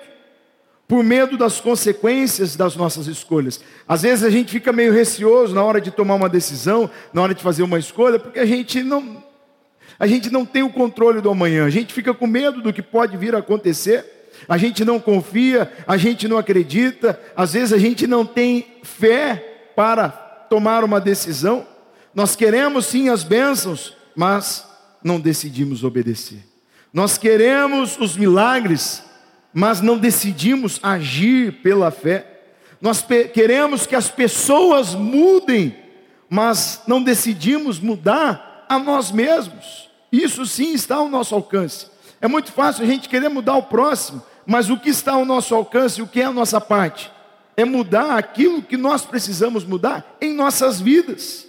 por 0.87 1.03
medo 1.03 1.37
das 1.37 1.59
consequências 1.59 2.55
das 2.55 2.75
nossas 2.75 3.07
escolhas. 3.07 3.59
Às 3.87 4.03
vezes 4.03 4.23
a 4.23 4.29
gente 4.29 4.51
fica 4.51 4.71
meio 4.71 4.93
receoso 4.93 5.53
na 5.53 5.63
hora 5.63 5.81
de 5.81 5.91
tomar 5.91 6.15
uma 6.15 6.29
decisão, 6.29 6.89
na 7.13 7.21
hora 7.21 7.35
de 7.35 7.43
fazer 7.43 7.63
uma 7.63 7.77
escolha, 7.77 8.17
porque 8.17 8.39
a 8.39 8.45
gente 8.45 8.81
não 8.81 9.25
a 9.99 10.05
gente 10.05 10.29
não 10.29 10.45
tem 10.45 10.61
o 10.61 10.69
controle 10.69 11.21
do 11.21 11.29
amanhã. 11.29 11.65
A 11.65 11.69
gente 11.71 11.91
fica 11.91 12.13
com 12.13 12.27
medo 12.27 12.61
do 12.61 12.71
que 12.71 12.83
pode 12.83 13.17
vir 13.17 13.33
a 13.33 13.39
acontecer. 13.39 14.05
A 14.47 14.55
gente 14.55 14.85
não 14.85 14.99
confia, 14.99 15.71
a 15.87 15.97
gente 15.97 16.27
não 16.27 16.37
acredita, 16.37 17.19
às 17.35 17.53
vezes 17.53 17.73
a 17.73 17.79
gente 17.79 18.05
não 18.05 18.23
tem 18.23 18.77
fé 18.83 19.71
para 19.75 20.09
tomar 20.09 20.83
uma 20.83 21.01
decisão. 21.01 21.65
Nós 22.13 22.35
queremos 22.35 22.85
sim 22.85 23.09
as 23.09 23.23
bênçãos, 23.23 23.95
mas 24.15 24.63
não 25.03 25.19
decidimos 25.19 25.83
obedecer. 25.83 26.45
Nós 26.93 27.17
queremos 27.17 27.97
os 27.99 28.15
milagres, 28.15 29.03
mas 29.53 29.81
não 29.81 29.97
decidimos 29.97 30.79
agir 30.83 31.61
pela 31.61 31.91
fé. 31.91 32.41
Nós 32.79 33.03
queremos 33.33 33.85
que 33.85 33.95
as 33.95 34.09
pessoas 34.09 34.93
mudem, 34.93 35.75
mas 36.29 36.83
não 36.87 37.01
decidimos 37.01 37.79
mudar 37.79 38.65
a 38.69 38.77
nós 38.77 39.11
mesmos. 39.11 39.89
Isso 40.11 40.45
sim 40.45 40.73
está 40.73 40.95
ao 40.95 41.09
nosso 41.09 41.33
alcance. 41.33 41.87
É 42.21 42.27
muito 42.27 42.51
fácil 42.51 42.83
a 42.83 42.87
gente 42.87 43.09
querer 43.09 43.29
mudar 43.29 43.55
o 43.55 43.63
próximo, 43.63 44.23
mas 44.45 44.69
o 44.69 44.77
que 44.77 44.89
está 44.89 45.13
ao 45.13 45.25
nosso 45.25 45.53
alcance, 45.53 46.01
o 46.01 46.07
que 46.07 46.21
é 46.21 46.25
a 46.25 46.31
nossa 46.31 46.59
parte? 46.59 47.11
É 47.55 47.65
mudar 47.65 48.17
aquilo 48.17 48.61
que 48.61 48.77
nós 48.77 49.05
precisamos 49.05 49.65
mudar 49.65 50.17
em 50.21 50.33
nossas 50.33 50.79
vidas. 50.79 51.47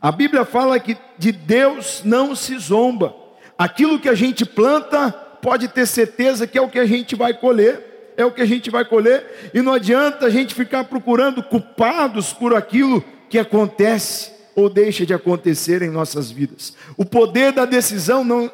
A 0.00 0.12
Bíblia 0.12 0.44
fala 0.44 0.78
que 0.78 0.96
de 1.18 1.32
Deus 1.32 2.02
não 2.04 2.34
se 2.34 2.58
zomba. 2.58 3.14
Aquilo 3.56 3.98
que 3.98 4.08
a 4.08 4.14
gente 4.14 4.44
planta, 4.44 5.14
pode 5.44 5.68
ter 5.68 5.86
certeza 5.86 6.46
que 6.46 6.56
é 6.56 6.62
o 6.62 6.70
que 6.70 6.78
a 6.78 6.86
gente 6.86 7.14
vai 7.14 7.34
colher, 7.34 8.14
é 8.16 8.24
o 8.24 8.32
que 8.32 8.40
a 8.40 8.46
gente 8.46 8.70
vai 8.70 8.82
colher, 8.82 9.50
e 9.52 9.60
não 9.60 9.74
adianta 9.74 10.24
a 10.24 10.30
gente 10.30 10.54
ficar 10.54 10.84
procurando 10.84 11.42
culpados 11.42 12.32
por 12.32 12.54
aquilo 12.54 13.04
que 13.28 13.38
acontece 13.38 14.32
ou 14.56 14.70
deixa 14.70 15.04
de 15.04 15.12
acontecer 15.12 15.82
em 15.82 15.90
nossas 15.90 16.30
vidas. 16.30 16.74
O 16.96 17.04
poder 17.04 17.52
da 17.52 17.66
decisão 17.66 18.24
não, 18.24 18.50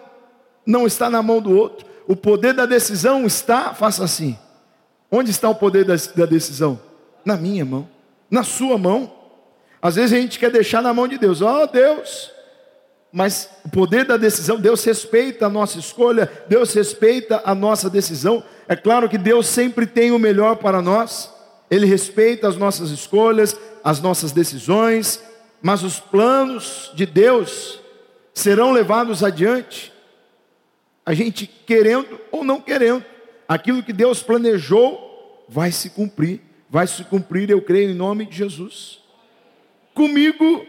não 0.67 0.85
está 0.85 1.09
na 1.09 1.23
mão 1.23 1.41
do 1.41 1.57
outro, 1.57 1.87
o 2.09 2.17
poder 2.17 2.55
da 2.55 2.67
decisão 2.67 3.25
está, 3.25 3.73
faça 3.73 4.03
assim. 4.03 4.37
Onde 5.13 5.31
está 5.31 5.49
o 5.49 5.55
poder 5.55 5.85
da, 5.85 5.95
da 6.17 6.27
decisão? 6.27 6.81
Na 7.25 7.37
minha 7.37 7.65
mão, 7.65 7.89
na 8.29 8.43
sua 8.43 8.77
mão. 8.77 9.13
Às 9.81 9.95
vezes 9.95 10.13
a 10.13 10.21
gente 10.21 10.41
quer 10.41 10.51
deixar 10.51 10.83
na 10.83 10.93
mão 10.93 11.07
de 11.07 11.19
Deus, 11.19 11.41
ó 11.41 11.63
oh, 11.63 11.67
Deus, 11.69 12.33
mas 13.13 13.51
o 13.65 13.69
poder 13.69 14.05
da 14.05 14.17
decisão, 14.17 14.61
Deus 14.61 14.85
respeita 14.85 15.47
a 15.47 15.49
nossa 15.49 15.79
escolha, 15.79 16.31
Deus 16.49 16.73
respeita 16.73 17.43
a 17.45 17.55
nossa 17.55 17.91
decisão. 17.91 18.43
É 18.69 18.77
claro 18.77 19.09
que 19.09 19.19
Deus 19.19 19.47
sempre 19.47 19.87
tem 19.87 20.13
o 20.13 20.19
melhor 20.19 20.57
para 20.57 20.81
nós, 20.81 21.33
Ele 21.71 21.87
respeita 21.87 22.47
as 22.47 22.57
nossas 22.57 22.91
escolhas, 22.91 23.59
as 23.83 24.01
nossas 24.01 24.31
decisões, 24.31 25.21
mas 25.61 25.83
os 25.83 25.99
planos 25.99 26.91
de 26.95 27.05
Deus 27.05 27.81
serão 28.33 28.73
levados 28.73 29.25
adiante, 29.25 29.93
a 31.05 31.13
gente 31.13 31.47
querendo 31.47 32.21
ou 32.31 32.45
não 32.45 32.61
querendo, 32.61 33.05
aquilo 33.49 33.83
que 33.83 33.93
Deus 33.93 34.23
planejou 34.23 35.45
vai 35.49 35.73
se 35.73 35.91
cumprir, 35.91 36.41
vai 36.69 36.87
se 36.87 37.03
cumprir, 37.05 37.51
eu 37.51 37.61
creio, 37.61 37.91
em 37.91 37.95
nome 37.95 38.25
de 38.25 38.37
Jesus, 38.37 39.01
comigo 39.93 40.65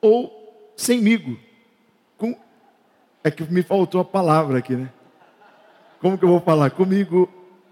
ou 0.00 0.74
semigo. 0.76 1.38
É 3.24 3.30
que 3.30 3.44
me 3.44 3.62
faltou 3.62 4.00
a 4.00 4.04
palavra 4.04 4.58
aqui, 4.58 4.74
né? 4.74 4.90
Como 6.00 6.18
que 6.18 6.24
eu 6.24 6.28
vou 6.28 6.40
falar? 6.40 6.70
Comigo 6.70 7.28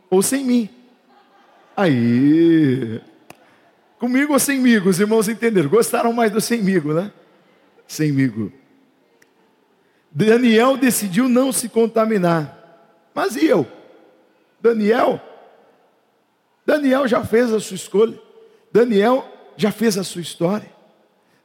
ou 0.09 0.23
sem 0.23 0.45
mim? 0.45 0.69
Aí. 1.77 3.01
Comigo 3.99 4.33
ou 4.33 4.39
semigo? 4.39 4.89
Os 4.89 5.01
irmãos 5.01 5.29
entenderam. 5.29 5.69
Gostaram 5.69 6.13
mais 6.13 6.31
do 6.31 6.41
semigo, 6.41 6.95
né? 6.95 7.13
Semigo. 7.87 8.53
Daniel 10.11 10.77
decidiu 10.77 11.29
não 11.29 11.53
se 11.53 11.69
contaminar. 11.69 12.57
Mas 13.15 13.37
e 13.37 13.47
eu? 13.47 13.67
Daniel? 14.61 15.21
Daniel 16.65 17.09
já 17.09 17.25
fez 17.25 17.53
a 17.53 17.59
sua 17.59 17.75
escolha. 17.75 18.19
Daniel 18.73 19.27
já 19.57 19.73
fez 19.73 19.99
a 19.99 20.05
sua 20.05 20.21
história. 20.21 20.71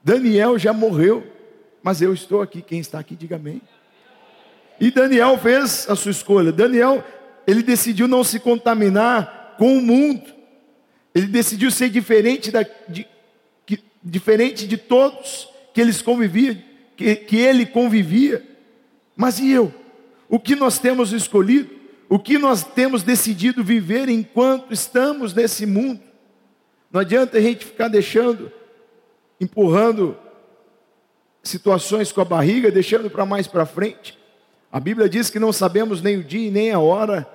Daniel 0.03 0.57
já 0.57 0.71
morreu. 0.71 1.25
Mas 1.81 2.01
eu 2.01 2.13
estou 2.13 2.41
aqui, 2.41 2.61
quem 2.61 2.79
está 2.79 2.99
aqui, 2.99 3.15
diga 3.15 3.35
amém. 3.35 3.61
E 4.79 4.91
Daniel 4.91 5.38
fez 5.38 5.88
a 5.89 5.95
sua 5.95 6.11
escolha. 6.11 6.51
Daniel, 6.51 7.03
ele 7.47 7.63
decidiu 7.63 8.07
não 8.07 8.23
se 8.23 8.39
contaminar 8.39 9.55
com 9.57 9.77
o 9.77 9.81
mundo. 9.81 10.23
Ele 11.13 11.27
decidiu 11.27 11.71
ser 11.71 11.89
diferente, 11.89 12.51
da, 12.51 12.65
de, 12.89 13.07
que, 13.65 13.79
diferente 14.03 14.67
de 14.67 14.77
todos 14.77 15.47
que 15.73 15.81
eles 15.81 16.03
que, 16.95 17.15
que 17.15 17.38
ele 17.38 17.65
convivia. 17.65 18.45
Mas 19.15 19.39
e 19.39 19.51
eu? 19.51 19.73
O 20.27 20.39
que 20.39 20.55
nós 20.55 20.79
temos 20.79 21.13
escolhido? 21.13 21.69
O 22.09 22.19
que 22.19 22.38
nós 22.38 22.63
temos 22.63 23.03
decidido 23.03 23.63
viver 23.63 24.09
enquanto 24.09 24.73
estamos 24.73 25.33
nesse 25.33 25.65
mundo? 25.65 26.01
Não 26.91 27.01
adianta 27.01 27.38
a 27.38 27.41
gente 27.41 27.65
ficar 27.65 27.88
deixando, 27.88 28.51
empurrando 29.39 30.17
situações 31.43 32.11
com 32.11 32.21
a 32.21 32.25
barriga, 32.25 32.71
deixando 32.71 33.09
para 33.09 33.25
mais 33.25 33.47
para 33.47 33.65
frente. 33.65 34.17
A 34.75 34.79
Bíblia 34.81 35.07
diz 35.07 35.29
que 35.29 35.39
não 35.39 35.53
sabemos 35.53 36.01
nem 36.01 36.17
o 36.17 36.23
dia 36.25 36.49
e 36.49 36.51
nem 36.51 36.69
a 36.73 36.79
hora 36.79 37.25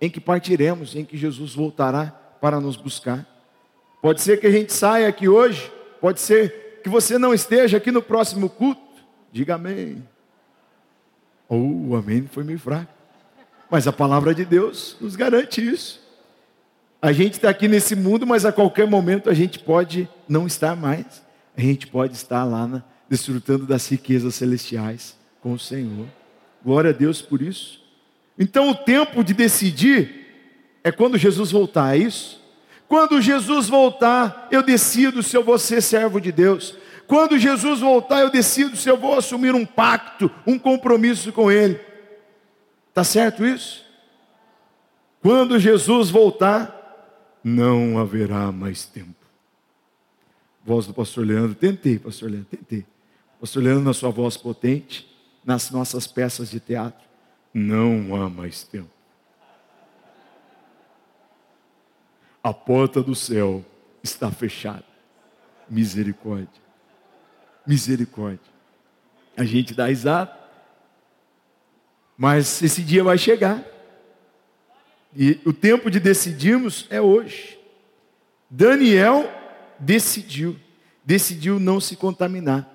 em 0.00 0.08
que 0.08 0.20
partiremos, 0.20 0.94
em 0.94 1.04
que 1.04 1.16
Jesus 1.16 1.52
voltará 1.52 2.06
para 2.40 2.60
nos 2.60 2.76
buscar. 2.76 3.26
Pode 4.00 4.20
ser 4.20 4.38
que 4.38 4.46
a 4.46 4.50
gente 4.52 4.72
saia 4.72 5.08
aqui 5.08 5.28
hoje, 5.28 5.72
pode 6.00 6.20
ser 6.20 6.78
que 6.84 6.88
você 6.88 7.18
não 7.18 7.34
esteja 7.34 7.78
aqui 7.78 7.90
no 7.90 8.00
próximo 8.00 8.48
culto. 8.48 8.80
Diga 9.32 9.56
amém. 9.56 10.06
Ou 11.48 11.88
oh, 11.88 11.96
amém 11.96 12.28
foi 12.30 12.44
meio 12.44 12.60
fraco. 12.60 12.94
Mas 13.68 13.88
a 13.88 13.92
palavra 13.92 14.32
de 14.32 14.44
Deus 14.44 14.96
nos 15.00 15.16
garante 15.16 15.68
isso. 15.68 16.00
A 17.02 17.10
gente 17.10 17.32
está 17.32 17.50
aqui 17.50 17.66
nesse 17.66 17.96
mundo, 17.96 18.24
mas 18.24 18.44
a 18.44 18.52
qualquer 18.52 18.86
momento 18.86 19.28
a 19.28 19.34
gente 19.34 19.58
pode 19.58 20.08
não 20.28 20.46
estar 20.46 20.76
mais. 20.76 21.24
A 21.56 21.60
gente 21.60 21.88
pode 21.88 22.14
estar 22.14 22.44
lá 22.44 22.68
na, 22.68 22.84
desfrutando 23.08 23.66
das 23.66 23.88
riquezas 23.88 24.36
celestiais 24.36 25.16
com 25.40 25.54
o 25.54 25.58
Senhor. 25.58 26.06
Glória 26.64 26.90
a 26.90 26.92
Deus 26.92 27.20
por 27.20 27.42
isso. 27.42 27.82
Então 28.38 28.70
o 28.70 28.74
tempo 28.74 29.22
de 29.22 29.34
decidir 29.34 30.24
é 30.82 30.90
quando 30.90 31.18
Jesus 31.18 31.50
voltar, 31.50 31.94
é 31.94 31.98
isso? 31.98 32.42
Quando 32.88 33.20
Jesus 33.20 33.68
voltar, 33.68 34.48
eu 34.50 34.62
decido 34.62 35.22
se 35.22 35.36
eu 35.36 35.44
vou 35.44 35.58
ser 35.58 35.82
servo 35.82 36.20
de 36.20 36.32
Deus. 36.32 36.74
Quando 37.06 37.38
Jesus 37.38 37.80
voltar, 37.80 38.20
eu 38.20 38.30
decido 38.30 38.76
se 38.76 38.88
eu 38.88 38.96
vou 38.96 39.18
assumir 39.18 39.54
um 39.54 39.64
pacto, 39.66 40.30
um 40.46 40.58
compromisso 40.58 41.32
com 41.32 41.50
Ele. 41.50 41.78
Tá 42.92 43.04
certo 43.04 43.44
isso? 43.44 43.84
Quando 45.20 45.58
Jesus 45.58 46.10
voltar, 46.10 47.38
não 47.42 47.98
haverá 47.98 48.50
mais 48.52 48.84
tempo. 48.84 49.14
Voz 50.64 50.86
do 50.86 50.94
pastor 50.94 51.26
Leandro, 51.26 51.54
tentei, 51.54 51.98
pastor 51.98 52.30
Leandro, 52.30 52.48
tentei. 52.50 52.86
Pastor 53.40 53.62
Leandro, 53.62 53.84
na 53.84 53.92
sua 53.92 54.10
voz 54.10 54.36
potente, 54.36 55.13
nas 55.44 55.70
nossas 55.70 56.06
peças 56.06 56.50
de 56.50 56.58
teatro, 56.58 57.04
não 57.52 58.14
há 58.20 58.28
mais 58.28 58.64
tempo. 58.64 58.90
A 62.42 62.52
porta 62.52 63.02
do 63.02 63.14
céu 63.14 63.64
está 64.02 64.30
fechada. 64.30 64.84
Misericórdia. 65.68 66.62
Misericórdia. 67.66 68.52
A 69.36 69.44
gente 69.44 69.74
dá 69.74 69.86
risada, 69.86 70.36
mas 72.16 72.62
esse 72.62 72.82
dia 72.82 73.02
vai 73.02 73.16
chegar. 73.16 73.64
E 75.16 75.40
o 75.44 75.52
tempo 75.52 75.90
de 75.90 75.98
decidirmos 75.98 76.86
é 76.90 77.00
hoje. 77.00 77.58
Daniel 78.50 79.30
decidiu, 79.78 80.56
decidiu 81.04 81.58
não 81.58 81.80
se 81.80 81.96
contaminar. 81.96 82.68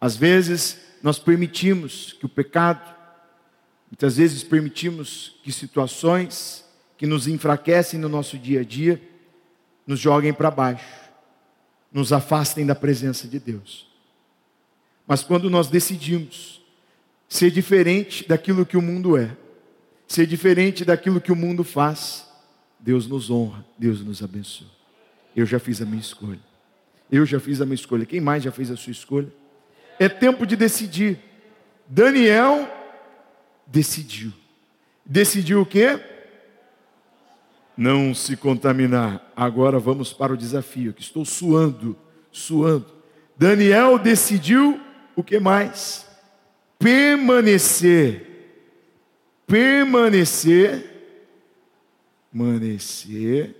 Às 0.00 0.16
vezes 0.16 0.80
nós 1.02 1.18
permitimos 1.18 2.12
que 2.12 2.26
o 2.26 2.28
pecado, 2.28 2.94
muitas 3.90 4.16
vezes 4.16 4.44
permitimos 4.44 5.36
que 5.42 5.50
situações 5.50 6.64
que 6.96 7.06
nos 7.06 7.26
enfraquecem 7.26 7.98
no 7.98 8.08
nosso 8.08 8.38
dia 8.38 8.60
a 8.60 8.64
dia, 8.64 9.02
nos 9.86 9.98
joguem 9.98 10.32
para 10.32 10.50
baixo, 10.50 10.86
nos 11.92 12.12
afastem 12.12 12.64
da 12.64 12.74
presença 12.74 13.26
de 13.26 13.40
Deus. 13.40 13.90
Mas 15.06 15.24
quando 15.24 15.50
nós 15.50 15.68
decidimos 15.68 16.62
ser 17.28 17.50
diferente 17.50 18.26
daquilo 18.28 18.64
que 18.64 18.76
o 18.76 18.82
mundo 18.82 19.16
é, 19.16 19.36
ser 20.06 20.26
diferente 20.26 20.84
daquilo 20.84 21.20
que 21.20 21.32
o 21.32 21.36
mundo 21.36 21.64
faz, 21.64 22.28
Deus 22.78 23.06
nos 23.06 23.30
honra, 23.30 23.64
Deus 23.76 24.00
nos 24.02 24.22
abençoa. 24.22 24.68
Eu 25.34 25.46
já 25.46 25.58
fiz 25.58 25.82
a 25.82 25.86
minha 25.86 26.00
escolha. 26.00 26.40
Eu 27.10 27.26
já 27.26 27.40
fiz 27.40 27.60
a 27.60 27.64
minha 27.64 27.74
escolha. 27.74 28.06
Quem 28.06 28.20
mais 28.20 28.42
já 28.42 28.52
fez 28.52 28.70
a 28.70 28.76
sua 28.76 28.92
escolha? 28.92 29.32
É 29.98 30.08
tempo 30.08 30.46
de 30.46 30.56
decidir. 30.56 31.18
Daniel 31.86 32.68
decidiu. 33.66 34.32
Decidiu 35.04 35.62
o 35.62 35.66
quê? 35.66 36.00
Não 37.76 38.14
se 38.14 38.36
contaminar. 38.36 39.32
Agora 39.34 39.78
vamos 39.78 40.12
para 40.12 40.32
o 40.32 40.36
desafio, 40.36 40.92
que 40.92 41.02
estou 41.02 41.24
suando, 41.24 41.96
suando. 42.30 42.86
Daniel 43.36 43.98
decidiu 43.98 44.80
o 45.16 45.22
que 45.22 45.38
mais? 45.38 46.06
Permanecer 46.78 48.32
permanecer, 49.52 50.90
permanecer 52.32 53.54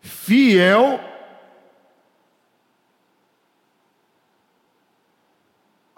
fiel 0.00 1.00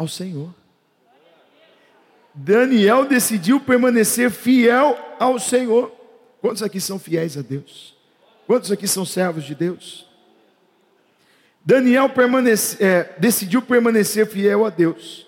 ao 0.02 0.08
Senhor. 0.08 0.54
Daniel 2.34 3.06
decidiu 3.06 3.58
permanecer 3.60 4.30
fiel 4.30 4.98
ao 5.18 5.38
Senhor. 5.38 5.90
Quantos 6.40 6.62
aqui 6.62 6.80
são 6.80 6.98
fiéis 6.98 7.36
a 7.36 7.42
Deus? 7.42 7.96
Quantos 8.46 8.70
aqui 8.70 8.86
são 8.86 9.04
servos 9.04 9.44
de 9.44 9.54
Deus? 9.54 10.06
Daniel 11.64 12.08
permanece, 12.08 12.82
é, 12.84 13.14
decidiu 13.18 13.62
permanecer 13.62 14.26
fiel 14.26 14.66
a 14.66 14.70
Deus, 14.70 15.26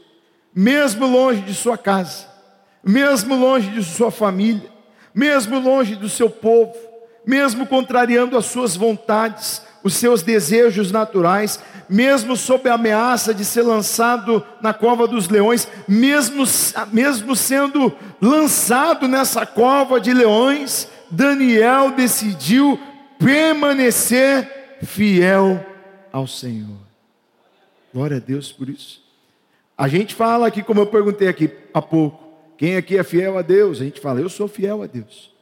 mesmo 0.55 1.07
longe 1.07 1.41
de 1.43 1.55
sua 1.55 1.79
casa 1.79 2.35
mesmo 2.85 3.35
longe 3.35 3.71
de 3.71 3.83
sua 3.83 4.11
família, 4.11 4.71
mesmo 5.15 5.59
longe 5.59 5.97
do 5.97 6.09
seu 6.09 6.29
povo, 6.29 6.75
mesmo 7.27 7.67
contrariando 7.67 8.37
as 8.37 8.45
suas 8.45 8.77
vontades, 8.77 9.63
os 9.83 9.95
seus 9.95 10.23
desejos 10.23 10.93
naturais, 10.93 11.59
mesmo 11.89 12.37
sob 12.37 12.69
a 12.69 12.75
ameaça 12.75 13.35
de 13.35 13.45
ser 13.45 13.63
lançado 13.63 14.45
na 14.61 14.73
cova 14.73 15.07
dos 15.07 15.29
leões, 15.29 15.69
mesmo, 15.87 16.45
mesmo 16.93 17.37
sendo 17.37 17.93
lançado 18.21 19.09
nessa 19.09 19.45
cova 19.47 20.01
de 20.01 20.13
leões, 20.13 20.89
Daniel 21.11 21.91
decidiu 21.91 22.79
permanecer 23.19 24.79
fiel 24.83 25.65
ao 26.13 26.27
Senhor. 26.27 26.79
Glória 27.93 28.17
a 28.17 28.21
Deus 28.21 28.51
por 28.51 28.69
isso. 28.69 29.03
A 29.77 29.89
gente 29.89 30.15
fala 30.15 30.47
aqui, 30.47 30.63
como 30.63 30.81
eu 30.81 30.87
perguntei 30.87 31.29
aqui 31.29 31.51
há 31.73 31.83
pouco, 31.83 32.23
quem 32.57 32.77
aqui 32.77 32.97
é 32.97 33.03
fiel 33.03 33.37
a 33.37 33.43
Deus? 33.43 33.81
A 33.81 33.85
gente 33.85 34.01
fala, 34.01 34.21
eu 34.21 34.29
sou 34.29 34.47
fiel 34.47 34.83
a 34.83 34.87
Deus. 34.87 35.33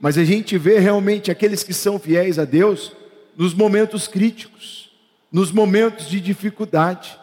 Mas 0.00 0.16
a 0.16 0.24
gente 0.24 0.56
vê 0.56 0.78
realmente 0.78 1.30
aqueles 1.30 1.62
que 1.62 1.74
são 1.74 1.98
fiéis 1.98 2.38
a 2.38 2.44
Deus 2.44 2.92
nos 3.36 3.54
momentos 3.54 4.08
críticos, 4.08 4.89
nos 5.30 5.52
momentos 5.52 6.08
de 6.08 6.20
dificuldade, 6.20 7.18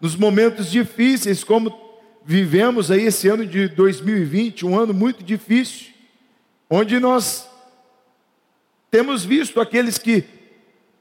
nos 0.00 0.16
momentos 0.16 0.70
difíceis, 0.70 1.44
como 1.44 1.72
vivemos 2.24 2.90
aí 2.90 3.06
esse 3.06 3.28
ano 3.28 3.46
de 3.46 3.68
2020, 3.68 4.66
um 4.66 4.78
ano 4.78 4.92
muito 4.92 5.22
difícil, 5.22 5.88
onde 6.68 6.98
nós 6.98 7.48
temos 8.90 9.24
visto 9.24 9.60
aqueles 9.60 9.98
que 9.98 10.24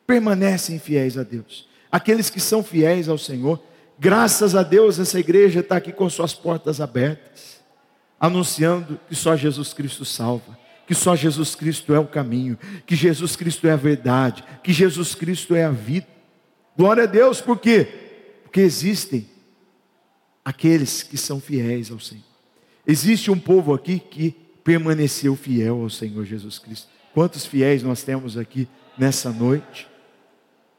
permanecem 0.06 0.80
fiéis 0.80 1.17
a 1.17 1.24
Deus, 1.24 1.67
aqueles 1.91 2.30
que 2.30 2.39
são 2.39 2.63
fiéis 2.63 3.10
ao 3.10 3.17
Senhor. 3.17 3.62
Graças 4.00 4.56
a 4.56 4.63
Deus, 4.63 5.00
essa 5.00 5.19
igreja 5.19 5.60
está 5.60 5.78
aqui 5.78 5.91
com 5.91 6.10
suas 6.10 6.34
portas 6.34 6.82
abertas 6.82 7.62
anunciando 8.21 9.00
que 9.10 9.15
só 9.15 9.36
Jesus 9.36 9.74
Cristo 9.74 10.06
salva, 10.06 10.56
que 10.86 10.93
só 10.93 11.15
Jesus 11.15 11.56
Cristo 11.56 11.91
é 11.91 11.97
o 11.97 12.06
caminho, 12.06 12.56
que 12.86 12.95
Jesus 12.95 13.36
Cristo 13.36 13.65
é 13.65 13.71
a 13.71 13.76
verdade, 13.76 14.43
que 14.63 14.71
Jesus 14.71 15.15
Cristo 15.15 15.56
é 15.56 15.65
a 15.65 15.71
vida. 15.71 16.06
Glória 16.82 17.04
a 17.04 17.06
Deus, 17.06 17.39
por 17.39 17.60
quê? 17.60 17.88
Porque 18.41 18.60
existem 18.60 19.30
aqueles 20.44 21.04
que 21.04 21.15
são 21.15 21.39
fiéis 21.39 21.91
ao 21.91 22.00
Senhor. 22.00 22.24
Existe 22.88 23.30
um 23.30 23.38
povo 23.38 23.72
aqui 23.72 24.00
que 24.00 24.32
permaneceu 24.63 25.36
fiel 25.36 25.84
ao 25.84 25.91
Senhor 25.91 26.26
Jesus 26.26 26.58
Cristo. 26.58 26.88
Quantos 27.13 27.46
fiéis 27.46 27.84
nós 27.84 28.02
temos 28.02 28.36
aqui 28.36 28.67
nessa 28.98 29.30
noite? 29.30 29.88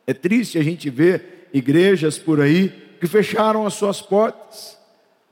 É 0.05 0.13
triste 0.13 0.59
a 0.59 0.63
gente 0.65 0.91
ver 0.91 1.49
igrejas 1.55 2.19
por 2.19 2.41
aí 2.41 2.97
que 3.01 3.07
fecharam 3.07 3.65
as 3.65 3.75
suas 3.75 4.03
portas 4.03 4.77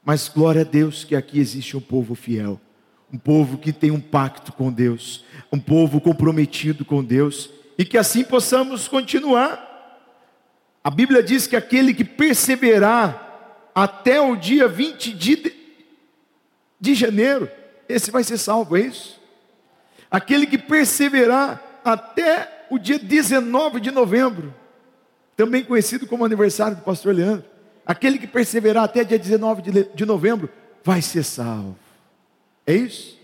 mas 0.04 0.28
glória 0.28 0.60
a 0.60 0.64
Deus 0.64 1.02
que 1.02 1.16
aqui 1.16 1.40
existe 1.40 1.76
um 1.76 1.80
povo 1.80 2.14
fiel, 2.14 2.60
um 3.12 3.18
povo 3.18 3.58
que 3.58 3.72
tem 3.72 3.90
um 3.90 4.00
pacto 4.00 4.52
com 4.52 4.70
Deus, 4.70 5.24
um 5.52 5.58
povo 5.58 6.00
comprometido 6.00 6.84
com 6.84 7.02
Deus, 7.02 7.50
e 7.76 7.84
que 7.84 7.98
assim 7.98 8.22
possamos 8.22 8.86
continuar. 8.86 9.69
A 10.82 10.90
Bíblia 10.90 11.22
diz 11.22 11.46
que 11.46 11.56
aquele 11.56 11.92
que 11.92 12.04
perseverar 12.04 13.70
até 13.74 14.20
o 14.20 14.36
dia 14.36 14.66
20 14.66 15.12
de, 15.12 15.54
de 16.80 16.94
janeiro, 16.94 17.50
esse 17.88 18.10
vai 18.10 18.24
ser 18.24 18.38
salvo, 18.38 18.76
é 18.76 18.80
isso? 18.80 19.20
Aquele 20.10 20.46
que 20.46 20.58
perseverar 20.58 21.62
até 21.84 22.66
o 22.70 22.78
dia 22.78 22.98
19 22.98 23.80
de 23.80 23.90
novembro, 23.90 24.54
também 25.36 25.64
conhecido 25.64 26.06
como 26.06 26.24
aniversário 26.24 26.76
do 26.76 26.82
pastor 26.82 27.14
Leandro, 27.14 27.50
Aquele 27.90 28.18
que 28.18 28.26
perseverar 28.28 28.84
até 28.84 29.02
dia 29.02 29.18
19 29.18 29.62
de 29.92 30.06
novembro 30.06 30.48
vai 30.84 31.02
ser 31.02 31.24
salvo. 31.24 31.76
É 32.64 32.72
isso? 32.72 33.18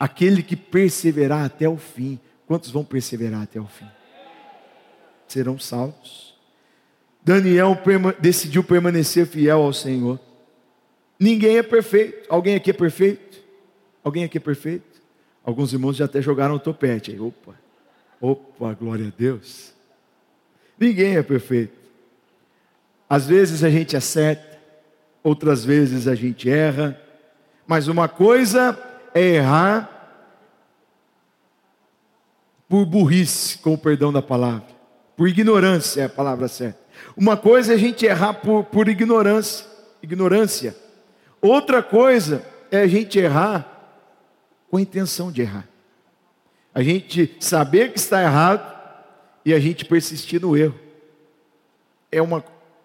Aquele 0.00 0.42
que 0.42 0.56
perseverar 0.56 1.44
até 1.44 1.68
o 1.68 1.76
fim. 1.76 2.18
Quantos 2.46 2.70
vão 2.70 2.84
perseverar 2.84 3.42
até 3.42 3.60
o 3.60 3.66
fim? 3.66 3.86
Serão 5.28 5.58
salvos. 5.58 6.31
Daniel 7.24 7.78
decidiu 8.18 8.64
permanecer 8.64 9.26
fiel 9.26 9.62
ao 9.62 9.72
Senhor. 9.72 10.18
Ninguém 11.18 11.58
é 11.58 11.62
perfeito. 11.62 12.26
Alguém 12.28 12.56
aqui 12.56 12.70
é 12.70 12.72
perfeito? 12.74 13.38
Alguém 14.02 14.24
aqui 14.24 14.38
é 14.38 14.40
perfeito? 14.40 15.00
Alguns 15.44 15.72
irmãos 15.72 15.96
já 15.96 16.04
até 16.04 16.20
jogaram 16.20 16.56
o 16.56 16.58
topete 16.58 17.12
aí. 17.12 17.20
Opa, 17.20 17.54
opa, 18.20 18.74
glória 18.74 19.06
a 19.06 19.12
Deus. 19.16 19.72
Ninguém 20.78 21.16
é 21.16 21.22
perfeito. 21.22 21.78
Às 23.08 23.26
vezes 23.26 23.62
a 23.62 23.70
gente 23.70 23.96
acerta, 23.96 24.58
outras 25.22 25.64
vezes 25.64 26.08
a 26.08 26.14
gente 26.14 26.50
erra, 26.50 27.00
mas 27.66 27.86
uma 27.86 28.08
coisa 28.08 28.76
é 29.14 29.20
errar 29.20 29.88
por 32.68 32.86
burrice, 32.86 33.58
com 33.58 33.74
o 33.74 33.78
perdão 33.78 34.12
da 34.12 34.22
palavra, 34.22 34.66
por 35.14 35.28
ignorância 35.28 36.00
é 36.00 36.04
a 36.06 36.08
palavra 36.08 36.48
certa. 36.48 36.81
Uma 37.16 37.36
coisa 37.36 37.72
é 37.72 37.74
a 37.76 37.78
gente 37.78 38.04
errar 38.06 38.34
por, 38.34 38.64
por 38.64 38.88
ignorância, 38.88 39.66
ignorância. 40.02 40.76
Outra 41.40 41.82
coisa 41.82 42.44
é 42.70 42.80
a 42.80 42.86
gente 42.86 43.18
errar 43.18 43.68
com 44.70 44.76
a 44.76 44.80
intenção 44.80 45.30
de 45.30 45.42
errar. 45.42 45.68
A 46.74 46.82
gente 46.82 47.36
saber 47.40 47.92
que 47.92 47.98
está 47.98 48.22
errado 48.22 48.72
e 49.44 49.52
a 49.52 49.60
gente 49.60 49.84
persistir 49.84 50.40
no 50.40 50.56
erro. 50.56 50.78
É 52.10 52.22
uma 52.22 52.42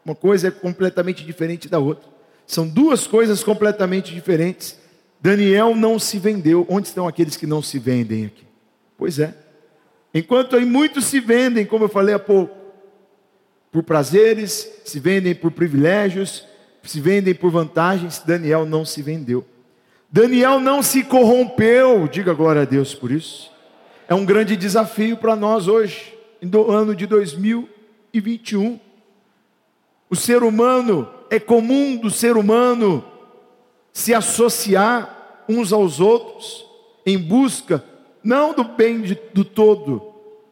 uma 0.08 0.16
coisa 0.16 0.48
é 0.48 0.52
completamente 0.52 1.26
diferente 1.26 1.68
da 1.68 1.80
outra. 1.80 2.08
São 2.46 2.66
duas 2.66 3.06
coisas 3.06 3.44
completamente 3.44 4.14
diferentes. 4.14 4.80
Daniel 5.20 5.76
não 5.76 6.00
se 6.00 6.18
vendeu. 6.18 6.66
Onde 6.70 6.88
estão 6.88 7.06
aqueles 7.06 7.36
que 7.36 7.46
não 7.46 7.62
se 7.62 7.78
vendem 7.78 8.26
aqui? 8.26 8.46
Pois 8.98 9.20
é. 9.20 9.36
Enquanto 10.14 10.56
aí 10.56 10.64
muitos 10.64 11.04
se 11.04 11.20
vendem, 11.20 11.66
como 11.66 11.84
eu 11.84 11.90
falei 11.90 12.16
há 12.16 12.20
pouco, 12.20 12.56
por 13.78 13.84
prazeres, 13.84 14.68
se 14.86 15.00
vendem 15.00 15.36
por 15.36 15.52
privilégios, 15.52 16.44
se 16.82 17.00
vendem 17.00 17.36
por 17.36 17.52
vantagens, 17.52 18.18
Daniel 18.26 18.66
não 18.66 18.84
se 18.84 19.04
vendeu. 19.04 19.46
Daniel 20.12 20.60
não 20.60 20.82
se 20.82 21.04
corrompeu, 21.04 22.08
diga 22.08 22.34
glória 22.34 22.64
a 22.64 22.66
Deus 22.66 22.96
por 22.96 23.12
isso. 23.12 23.52
É 24.08 24.16
um 24.16 24.26
grande 24.26 24.58
desafio 24.58 25.16
para 25.16 25.36
nós 25.36 25.68
hoje, 25.68 26.18
no 26.42 26.72
ano 26.72 26.96
de 26.96 27.06
2021. 27.06 28.80
O 30.10 30.16
ser 30.16 30.42
humano, 30.42 31.08
é 31.30 31.40
comum 31.40 31.98
do 31.98 32.10
ser 32.10 32.36
humano 32.36 33.06
se 33.94 34.12
associar 34.12 35.44
uns 35.48 35.72
aos 35.72 36.00
outros 36.00 36.66
em 37.06 37.16
busca 37.16 37.84
não 38.24 38.56
do 38.56 38.64
bem 38.64 39.02
de, 39.02 39.14
do 39.36 39.46
todo. 39.46 40.02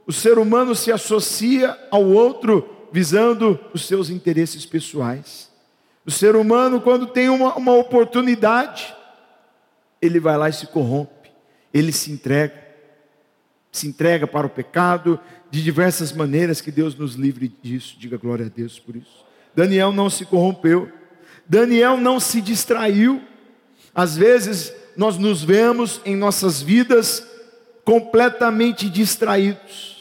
O 0.05 0.13
ser 0.13 0.37
humano 0.37 0.75
se 0.75 0.91
associa 0.91 1.75
ao 1.89 2.03
outro 2.03 2.74
visando 2.91 3.59
os 3.73 3.85
seus 3.85 4.09
interesses 4.09 4.65
pessoais. 4.65 5.51
O 6.05 6.11
ser 6.11 6.35
humano, 6.35 6.79
quando 6.79 7.07
tem 7.07 7.29
uma, 7.29 7.55
uma 7.55 7.73
oportunidade, 7.73 8.93
ele 10.01 10.19
vai 10.19 10.37
lá 10.37 10.49
e 10.49 10.53
se 10.53 10.67
corrompe, 10.67 11.31
ele 11.73 11.91
se 11.91 12.11
entrega, 12.11 12.53
se 13.71 13.87
entrega 13.87 14.27
para 14.27 14.47
o 14.47 14.49
pecado 14.49 15.19
de 15.49 15.63
diversas 15.63 16.11
maneiras, 16.11 16.61
que 16.61 16.71
Deus 16.71 16.95
nos 16.95 17.15
livre 17.15 17.53
disso, 17.61 17.95
diga 17.97 18.17
glória 18.17 18.45
a 18.45 18.49
Deus 18.49 18.79
por 18.79 18.95
isso. 18.95 19.25
Daniel 19.55 19.91
não 19.91 20.09
se 20.09 20.25
corrompeu, 20.25 20.91
Daniel 21.47 21.97
não 21.97 22.19
se 22.19 22.41
distraiu, 22.41 23.21
às 23.93 24.17
vezes 24.17 24.73
nós 24.97 25.17
nos 25.17 25.43
vemos 25.43 26.01
em 26.05 26.15
nossas 26.15 26.61
vidas 26.61 27.25
completamente 27.83 28.89
distraídos, 28.89 29.94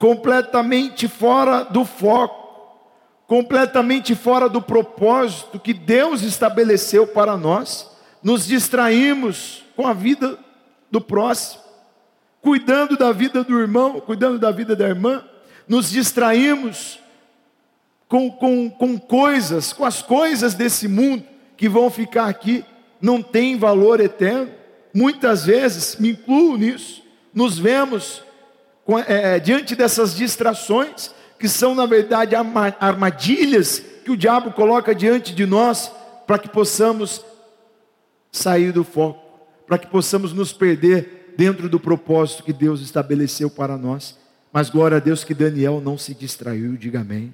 completamente 0.00 1.06
fora 1.06 1.62
do 1.62 1.84
foco, 1.84 2.80
completamente 3.26 4.14
fora 4.14 4.48
do 4.48 4.62
propósito 4.62 5.60
que 5.60 5.74
Deus 5.74 6.22
estabeleceu 6.22 7.06
para 7.06 7.36
nós 7.36 7.86
nos 8.22 8.46
distraímos 8.46 9.62
com 9.76 9.86
a 9.86 9.92
vida 9.92 10.38
do 10.90 11.02
próximo, 11.02 11.62
cuidando 12.40 12.96
da 12.96 13.12
vida 13.12 13.44
do 13.44 13.60
irmão, 13.60 14.00
cuidando 14.00 14.38
da 14.38 14.50
vida 14.50 14.74
da 14.74 14.88
irmã, 14.88 15.22
nos 15.68 15.90
distraímos 15.90 16.98
com, 18.08 18.30
com, 18.30 18.70
com 18.70 18.98
coisas, 18.98 19.74
com 19.74 19.84
as 19.84 20.00
coisas 20.00 20.54
desse 20.54 20.88
mundo 20.88 21.24
que 21.58 21.68
vão 21.68 21.90
ficar 21.90 22.26
aqui, 22.26 22.64
não 23.02 23.22
tem 23.22 23.58
valor 23.58 24.00
eterno. 24.00 24.50
Muitas 24.94 25.44
vezes, 25.44 25.96
me 25.96 26.12
incluo 26.12 26.56
nisso, 26.56 27.02
nos 27.34 27.58
vemos 27.58 28.24
é, 28.98 29.36
é 29.36 29.38
diante 29.38 29.74
dessas 29.74 30.14
distrações, 30.14 31.10
que 31.38 31.48
são 31.48 31.74
na 31.74 31.86
verdade 31.86 32.34
armadilhas 32.34 33.82
que 34.04 34.10
o 34.10 34.16
diabo 34.16 34.52
coloca 34.52 34.94
diante 34.94 35.34
de 35.34 35.46
nós, 35.46 35.90
para 36.26 36.38
que 36.38 36.48
possamos 36.48 37.24
sair 38.30 38.72
do 38.72 38.84
foco, 38.84 39.20
para 39.66 39.78
que 39.78 39.86
possamos 39.86 40.32
nos 40.32 40.52
perder 40.52 41.32
dentro 41.36 41.68
do 41.68 41.80
propósito 41.80 42.42
que 42.42 42.52
Deus 42.52 42.80
estabeleceu 42.80 43.48
para 43.48 43.76
nós. 43.76 44.18
Mas 44.52 44.68
glória 44.68 44.96
a 44.96 45.00
Deus 45.00 45.24
que 45.24 45.32
Daniel 45.32 45.80
não 45.80 45.96
se 45.96 46.14
distraiu, 46.14 46.76
diga 46.76 47.00
amém. 47.00 47.32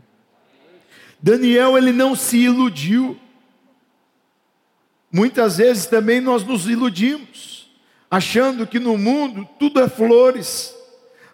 Daniel 1.21 1.77
ele 1.79 1.92
não 1.92 2.14
se 2.14 2.37
iludiu. 2.37 3.19
Muitas 5.11 5.57
vezes 5.57 5.87
também 5.87 6.21
nós 6.21 6.45
nos 6.45 6.69
iludimos, 6.69 7.71
achando 8.11 8.66
que 8.66 8.79
no 8.79 8.99
mundo 8.99 9.49
tudo 9.59 9.81
é 9.81 9.88
flores, 9.88 10.76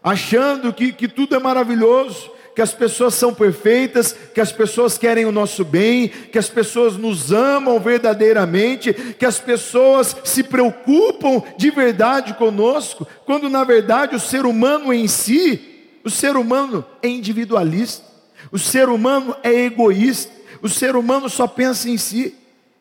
achando 0.02 0.72
que, 0.72 0.92
que 0.92 1.06
tudo 1.06 1.36
é 1.36 1.38
maravilhoso, 1.38 2.30
que 2.54 2.60
as 2.60 2.74
pessoas 2.74 3.14
são 3.14 3.32
perfeitas, 3.32 4.14
que 4.34 4.40
as 4.40 4.52
pessoas 4.52 4.98
querem 4.98 5.24
o 5.24 5.32
nosso 5.32 5.64
bem, 5.64 6.08
que 6.08 6.38
as 6.38 6.48
pessoas 6.48 6.96
nos 6.96 7.32
amam 7.32 7.80
verdadeiramente, 7.80 8.92
que 9.18 9.24
as 9.24 9.38
pessoas 9.38 10.14
se 10.24 10.42
preocupam 10.42 11.42
de 11.56 11.70
verdade 11.70 12.34
conosco, 12.34 13.06
quando 13.24 13.48
na 13.48 13.64
verdade 13.64 14.16
o 14.16 14.20
ser 14.20 14.44
humano 14.44 14.92
em 14.92 15.08
si, 15.08 15.60
o 16.04 16.10
ser 16.10 16.36
humano 16.36 16.84
é 17.02 17.08
individualista, 17.08 18.04
o 18.50 18.58
ser 18.58 18.88
humano 18.88 19.34
é 19.42 19.52
egoísta, 19.64 20.32
o 20.60 20.68
ser 20.68 20.94
humano 20.94 21.30
só 21.30 21.46
pensa 21.46 21.88
em 21.88 21.96
si. 21.96 22.34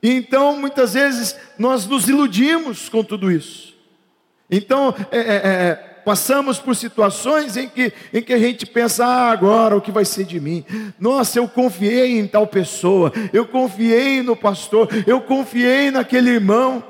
E 0.03 0.09
então 0.09 0.59
muitas 0.59 0.95
vezes 0.95 1.35
nós 1.57 1.85
nos 1.85 2.09
iludimos 2.09 2.89
com 2.89 3.03
tudo 3.03 3.31
isso. 3.31 3.71
Então, 4.49 4.93
é, 5.11 5.19
é, 5.19 5.35
é 5.35 5.90
passamos 6.05 6.59
por 6.59 6.75
situações 6.75 7.57
em 7.57 7.67
que, 7.67 7.93
em 8.13 8.21
que 8.21 8.33
a 8.33 8.37
gente 8.37 8.65
pensa, 8.65 9.05
ah, 9.05 9.31
agora 9.31 9.75
o 9.75 9.81
que 9.81 9.91
vai 9.91 10.05
ser 10.05 10.25
de 10.25 10.39
mim? 10.39 10.65
Nossa, 10.99 11.39
eu 11.39 11.47
confiei 11.47 12.19
em 12.19 12.27
tal 12.27 12.47
pessoa, 12.47 13.11
eu 13.31 13.45
confiei 13.45 14.21
no 14.21 14.35
pastor, 14.35 14.89
eu 15.07 15.21
confiei 15.21 15.91
naquele 15.91 16.29
irmão. 16.31 16.83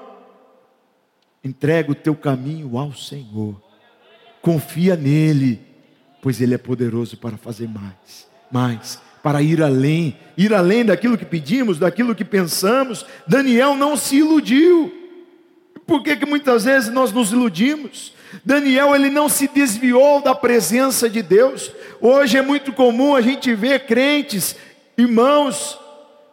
Entrega 1.44 1.92
o 1.92 1.96
teu 1.96 2.16
caminho 2.16 2.78
ao 2.78 2.94
Senhor, 2.94 3.62
confia 4.42 4.96
nele, 4.96 5.60
pois 6.22 6.40
ele 6.40 6.54
é 6.54 6.58
poderoso 6.58 7.18
para 7.18 7.36
fazer 7.36 7.68
mais, 7.68 8.28
mais, 8.52 9.02
para 9.24 9.42
ir 9.42 9.62
além, 9.62 10.16
ir 10.38 10.54
além 10.54 10.86
daquilo 10.86 11.18
que 11.18 11.26
pedimos, 11.26 11.80
daquilo 11.80 12.16
que 12.16 12.26
pensamos. 12.26 13.06
Daniel 13.28 13.76
não 13.76 13.98
se 13.98 14.18
iludiu. 14.18 14.94
Por 15.86 16.04
que, 16.04 16.16
que 16.16 16.26
muitas 16.26 16.66
vezes 16.66 16.94
nós 16.94 17.12
nos 17.12 17.32
iludimos? 17.32 18.14
Daniel 18.44 18.96
ele 18.96 19.10
não 19.10 19.28
se 19.28 19.48
desviou 19.48 20.22
da 20.22 20.34
presença 20.34 21.10
de 21.10 21.22
Deus. 21.22 21.72
Hoje 22.00 22.38
é 22.38 22.42
muito 22.42 22.72
comum 22.74 23.16
a 23.16 23.22
gente 23.22 23.54
ver 23.54 23.86
crentes, 23.86 24.56
irmãos, 24.98 25.78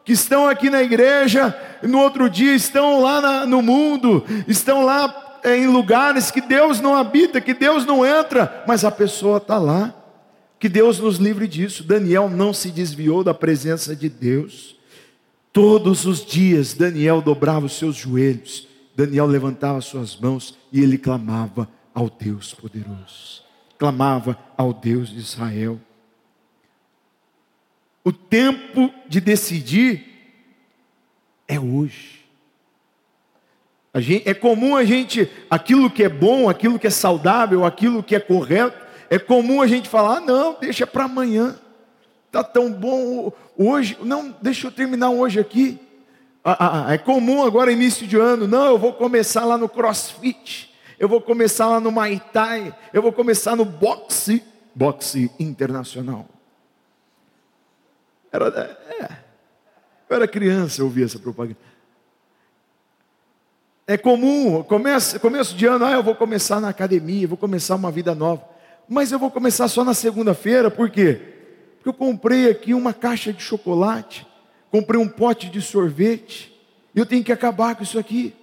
que 0.04 0.12
estão 0.12 0.48
aqui 0.48 0.70
na 0.70 0.82
igreja, 0.82 1.54
no 1.82 1.98
outro 1.98 2.30
dia 2.30 2.54
estão 2.54 3.00
lá 3.00 3.20
na, 3.20 3.46
no 3.46 3.60
mundo, 3.60 4.24
estão 4.46 4.84
lá 4.84 5.40
é, 5.44 5.56
em 5.56 5.66
lugares 5.66 6.30
que 6.30 6.40
Deus 6.40 6.80
não 6.80 6.94
habita, 6.94 7.40
que 7.40 7.52
Deus 7.52 7.84
não 7.84 8.06
entra, 8.06 8.64
mas 8.66 8.84
a 8.84 8.90
pessoa 8.90 9.38
está 9.38 9.58
lá. 9.58 9.94
Que 10.58 10.68
Deus 10.68 10.98
nos 10.98 11.18
livre 11.18 11.46
disso. 11.46 11.84
Daniel 11.84 12.28
não 12.28 12.52
se 12.52 12.70
desviou 12.70 13.22
da 13.22 13.32
presença 13.32 13.94
de 13.94 14.08
Deus. 14.08 14.76
Todos 15.52 16.04
os 16.04 16.24
dias 16.24 16.74
Daniel 16.74 17.20
dobrava 17.20 17.66
os 17.66 17.76
seus 17.78 17.96
joelhos, 17.96 18.68
Daniel 18.96 19.26
levantava 19.26 19.80
suas 19.80 20.16
mãos 20.16 20.56
e 20.72 20.80
ele 20.80 20.98
clamava 20.98 21.68
ao 21.98 22.08
Deus 22.08 22.54
poderoso, 22.54 23.42
clamava 23.76 24.38
ao 24.56 24.72
Deus 24.72 25.08
de 25.08 25.18
Israel. 25.18 25.80
O 28.04 28.12
tempo 28.12 28.94
de 29.08 29.20
decidir 29.20 30.06
é 31.48 31.58
hoje. 31.58 32.24
Gente, 33.96 34.28
é 34.28 34.32
comum 34.32 34.76
a 34.76 34.84
gente, 34.84 35.28
aquilo 35.50 35.90
que 35.90 36.04
é 36.04 36.08
bom, 36.08 36.48
aquilo 36.48 36.78
que 36.78 36.86
é 36.86 36.90
saudável, 36.90 37.64
aquilo 37.64 38.00
que 38.00 38.14
é 38.14 38.20
correto, 38.20 38.78
é 39.10 39.18
comum 39.18 39.60
a 39.60 39.66
gente 39.66 39.88
falar: 39.88 40.18
ah, 40.18 40.20
não, 40.20 40.56
deixa 40.60 40.86
para 40.86 41.02
amanhã, 41.04 41.58
está 42.28 42.44
tão 42.44 42.72
bom 42.72 43.32
hoje, 43.56 43.98
não, 44.02 44.32
deixa 44.40 44.68
eu 44.68 44.70
terminar 44.70 45.10
hoje 45.10 45.40
aqui. 45.40 45.80
Ah, 46.44 46.86
ah, 46.86 46.94
é 46.94 46.98
comum 46.98 47.42
agora, 47.42 47.72
início 47.72 48.06
de 48.06 48.16
ano, 48.16 48.46
não, 48.46 48.66
eu 48.66 48.78
vou 48.78 48.92
começar 48.92 49.44
lá 49.44 49.58
no 49.58 49.68
crossfit 49.68 50.67
eu 50.98 51.08
vou 51.08 51.20
começar 51.20 51.68
lá 51.68 51.80
no 51.80 51.92
Muay 51.92 52.20
Thai, 52.32 52.74
eu 52.92 53.00
vou 53.00 53.12
começar 53.12 53.54
no 53.54 53.64
boxe, 53.64 54.42
boxe 54.74 55.30
internacional. 55.38 56.26
Era, 58.32 58.48
é, 58.48 59.10
eu 60.08 60.16
era 60.16 60.26
criança, 60.26 60.80
eu 60.80 60.86
ouvia 60.86 61.04
essa 61.04 61.18
propaganda. 61.18 61.58
É 63.86 63.96
comum, 63.96 64.62
começo, 64.64 65.18
começo 65.18 65.54
de 65.54 65.64
ano, 65.64 65.84
ah, 65.84 65.92
eu 65.92 66.02
vou 66.02 66.14
começar 66.14 66.60
na 66.60 66.68
academia, 66.68 67.26
vou 67.26 67.38
começar 67.38 67.74
uma 67.74 67.90
vida 67.90 68.14
nova. 68.14 68.44
Mas 68.88 69.12
eu 69.12 69.18
vou 69.18 69.30
começar 69.30 69.68
só 69.68 69.84
na 69.84 69.94
segunda-feira, 69.94 70.70
por 70.70 70.90
quê? 70.90 71.20
Porque 71.76 71.88
eu 71.88 71.94
comprei 71.94 72.50
aqui 72.50 72.74
uma 72.74 72.92
caixa 72.92 73.32
de 73.32 73.42
chocolate, 73.42 74.26
comprei 74.70 75.00
um 75.00 75.08
pote 75.08 75.48
de 75.48 75.62
sorvete, 75.62 76.54
e 76.94 76.98
eu 76.98 77.06
tenho 77.06 77.24
que 77.24 77.32
acabar 77.32 77.76
com 77.76 77.82
isso 77.82 77.98
aqui. 77.98 78.34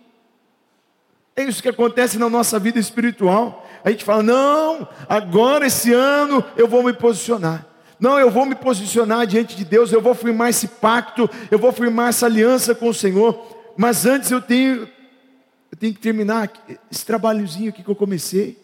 É 1.35 1.43
isso 1.43 1.61
que 1.61 1.67
acontece 1.69 2.17
na 2.17 2.29
nossa 2.29 2.57
vida 2.57 2.79
espiritual. 2.79 3.67
A 3.83 3.91
gente 3.91 4.05
fala: 4.05 4.23
não, 4.23 4.87
agora 5.09 5.67
esse 5.67 5.91
ano 5.91 6.43
eu 6.55 6.67
vou 6.67 6.81
me 6.81 6.93
posicionar. 6.93 7.67
Não, 7.99 8.19
eu 8.19 8.29
vou 8.29 8.45
me 8.45 8.55
posicionar 8.55 9.25
diante 9.25 9.55
de 9.55 9.63
Deus, 9.63 9.91
eu 9.91 10.01
vou 10.01 10.13
firmar 10.13 10.49
esse 10.49 10.67
pacto, 10.67 11.29
eu 11.49 11.57
vou 11.57 11.71
firmar 11.71 12.09
essa 12.09 12.25
aliança 12.25 12.75
com 12.75 12.89
o 12.89 12.93
Senhor. 12.93 13.73
Mas 13.77 14.05
antes 14.05 14.31
eu 14.31 14.41
tenho, 14.41 14.83
eu 15.71 15.77
tenho 15.77 15.93
que 15.93 15.99
terminar 15.99 16.51
esse 16.91 17.05
trabalhozinho 17.05 17.69
aqui 17.69 17.83
que 17.83 17.89
eu 17.89 17.95
comecei. 17.95 18.57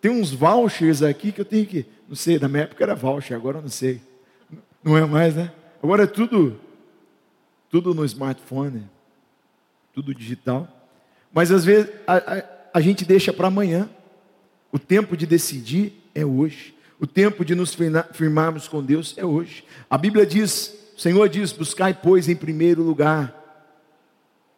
Tem 0.00 0.10
uns 0.10 0.30
vouchers 0.30 1.02
aqui 1.02 1.32
que 1.32 1.40
eu 1.40 1.44
tenho 1.44 1.66
que, 1.66 1.86
não 2.08 2.14
sei, 2.14 2.38
na 2.38 2.48
minha 2.48 2.62
época 2.62 2.84
era 2.84 2.94
voucher, 2.94 3.36
agora 3.36 3.58
eu 3.58 3.62
não 3.62 3.68
sei. 3.68 4.00
Não 4.82 4.96
é 4.96 5.04
mais, 5.04 5.34
né? 5.34 5.50
Agora 5.82 6.04
é 6.04 6.06
tudo, 6.06 6.58
tudo 7.68 7.94
no 7.94 8.04
smartphone, 8.04 8.88
tudo 9.92 10.14
digital. 10.14 10.68
Mas 11.32 11.50
às 11.50 11.64
vezes 11.64 11.90
a, 12.06 12.16
a, 12.16 12.44
a 12.74 12.80
gente 12.80 13.04
deixa 13.04 13.32
para 13.32 13.48
amanhã. 13.48 13.88
O 14.70 14.78
tempo 14.78 15.16
de 15.16 15.26
decidir 15.26 15.92
é 16.14 16.24
hoje. 16.24 16.74
O 17.00 17.06
tempo 17.06 17.44
de 17.44 17.54
nos 17.54 17.76
firmarmos 18.12 18.66
com 18.68 18.82
Deus 18.82 19.14
é 19.16 19.24
hoje. 19.24 19.64
A 19.88 19.96
Bíblia 19.96 20.26
diz, 20.26 20.74
o 20.96 21.00
Senhor 21.00 21.28
diz: 21.28 21.52
buscai, 21.52 21.94
pois, 21.94 22.28
em 22.28 22.36
primeiro 22.36 22.82
lugar 22.82 23.38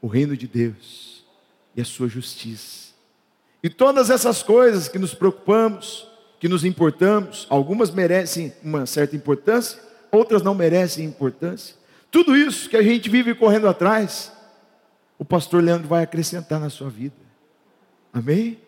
o 0.03 0.07
reino 0.07 0.37
de 0.37 0.49
Deus 0.49 1.25
e 1.77 1.81
a 1.81 1.85
sua 1.85 2.09
justiça. 2.09 2.91
E 3.63 3.69
todas 3.69 4.09
essas 4.09 4.43
coisas 4.43 4.89
que 4.89 4.99
nos 4.99 5.13
preocupamos, 5.13 6.09
que 6.39 6.49
nos 6.49 6.65
importamos, 6.65 7.47
algumas 7.51 7.91
merecem 7.91 8.53
uma 8.63 8.87
certa 8.87 9.15
importância, 9.15 9.79
outras 10.11 10.43
não 10.43 10.55
merecem 10.55 11.05
importância. 11.05 11.77
Tudo 12.11 12.35
isso 12.35 12.69
que 12.69 12.77
a 12.77 12.83
gente 12.83 13.11
vive 13.11 13.35
correndo 13.35 13.69
atrás, 13.69 14.33
o 15.21 15.25
pastor 15.25 15.63
Leandro 15.63 15.87
vai 15.87 16.03
acrescentar 16.03 16.59
na 16.59 16.71
sua 16.71 16.89
vida. 16.89 17.15
Amém? 18.11 18.59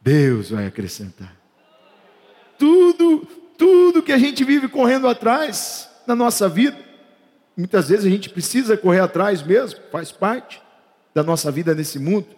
Deus 0.00 0.48
vai 0.48 0.66
acrescentar. 0.66 1.36
Tudo, 2.58 3.26
tudo 3.58 4.02
que 4.02 4.12
a 4.12 4.18
gente 4.18 4.42
vive 4.42 4.66
correndo 4.66 5.06
atrás 5.06 5.90
na 6.06 6.16
nossa 6.16 6.48
vida, 6.48 6.78
muitas 7.54 7.90
vezes 7.90 8.06
a 8.06 8.08
gente 8.08 8.30
precisa 8.30 8.78
correr 8.78 9.00
atrás 9.00 9.42
mesmo, 9.42 9.78
faz 9.92 10.10
parte 10.10 10.62
da 11.14 11.22
nossa 11.22 11.52
vida 11.52 11.74
nesse 11.74 11.98
mundo, 11.98 12.28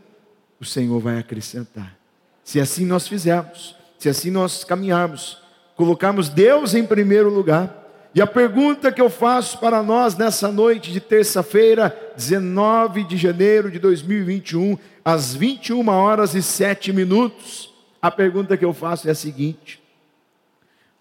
o 0.58 0.64
Senhor 0.64 0.98
vai 0.98 1.20
acrescentar. 1.20 1.96
Se 2.42 2.60
assim 2.60 2.84
nós 2.84 3.06
fizermos, 3.06 3.76
se 3.96 4.08
assim 4.08 4.32
nós 4.32 4.64
caminharmos, 4.64 5.40
colocarmos 5.76 6.28
Deus 6.28 6.74
em 6.74 6.84
primeiro 6.84 7.30
lugar, 7.32 7.81
e 8.14 8.20
a 8.20 8.26
pergunta 8.26 8.92
que 8.92 9.00
eu 9.00 9.08
faço 9.08 9.58
para 9.58 9.82
nós 9.82 10.16
nessa 10.16 10.52
noite 10.52 10.92
de 10.92 11.00
terça-feira, 11.00 12.12
19 12.14 13.04
de 13.04 13.16
janeiro 13.16 13.70
de 13.70 13.78
2021, 13.78 14.76
às 15.02 15.34
21 15.34 15.88
horas 15.88 16.34
e 16.34 16.42
7 16.42 16.92
minutos, 16.92 17.72
a 18.02 18.10
pergunta 18.10 18.56
que 18.56 18.64
eu 18.64 18.74
faço 18.74 19.08
é 19.08 19.12
a 19.12 19.14
seguinte: 19.14 19.82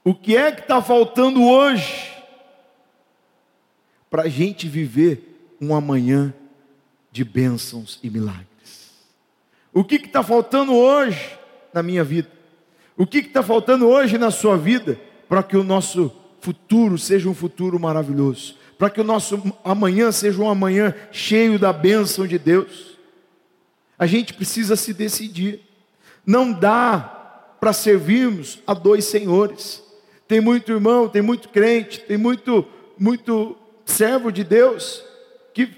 o 0.06 0.16
que 0.16 0.38
é 0.38 0.54
que 0.54 0.62
está 0.62 0.82
faltando 0.82 1.44
hoje 1.44 2.14
para 4.10 4.24
a 4.24 4.30
gente 4.30 4.70
viver 4.70 5.56
um 5.60 5.76
amanhã 5.76 6.34
de 7.12 7.26
bênçãos 7.26 8.00
e 8.02 8.10
milagres? 8.10 8.46
O 9.74 9.84
que 9.84 9.96
está 9.96 10.24
faltando 10.24 10.74
hoje 10.74 11.38
na 11.74 11.84
minha 11.84 12.06
vida? 12.06 12.30
O 12.96 13.06
que 13.06 13.18
está 13.18 13.44
faltando 13.44 13.88
hoje 13.88 14.18
na 14.18 14.32
sua 14.32 14.58
vida 14.58 14.98
para 15.28 15.44
que 15.44 15.58
o 15.58 15.64
nosso 15.64 16.21
futuro 16.42 16.98
seja 16.98 17.30
um 17.30 17.34
futuro 17.34 17.80
maravilhoso? 17.80 18.56
Para 18.78 18.90
que 18.90 19.00
o 19.00 19.04
nosso 19.04 19.42
amanhã 19.64 20.12
seja 20.12 20.42
um 20.42 20.50
amanhã 20.50 20.94
cheio 21.12 21.58
da 21.60 21.72
bênção 21.72 22.26
de 22.28 22.38
Deus? 22.40 22.98
A 23.98 24.08
gente 24.08 24.34
precisa 24.34 24.76
se 24.76 24.94
decidir. 24.94 25.62
Não 26.26 26.52
dá 26.52 27.00
para 27.60 27.72
servirmos 27.72 28.58
a 28.66 28.74
dois 28.74 29.06
senhores. 29.06 29.84
Tem 30.28 30.42
muito 30.42 30.72
irmão, 30.72 31.08
tem 31.08 31.22
muito 31.22 31.50
crente, 31.50 32.00
tem 32.00 32.18
muito, 32.18 32.66
muito 32.98 33.56
servo 33.86 34.32
de 34.32 34.44
Deus 34.44 35.04
que 35.54 35.70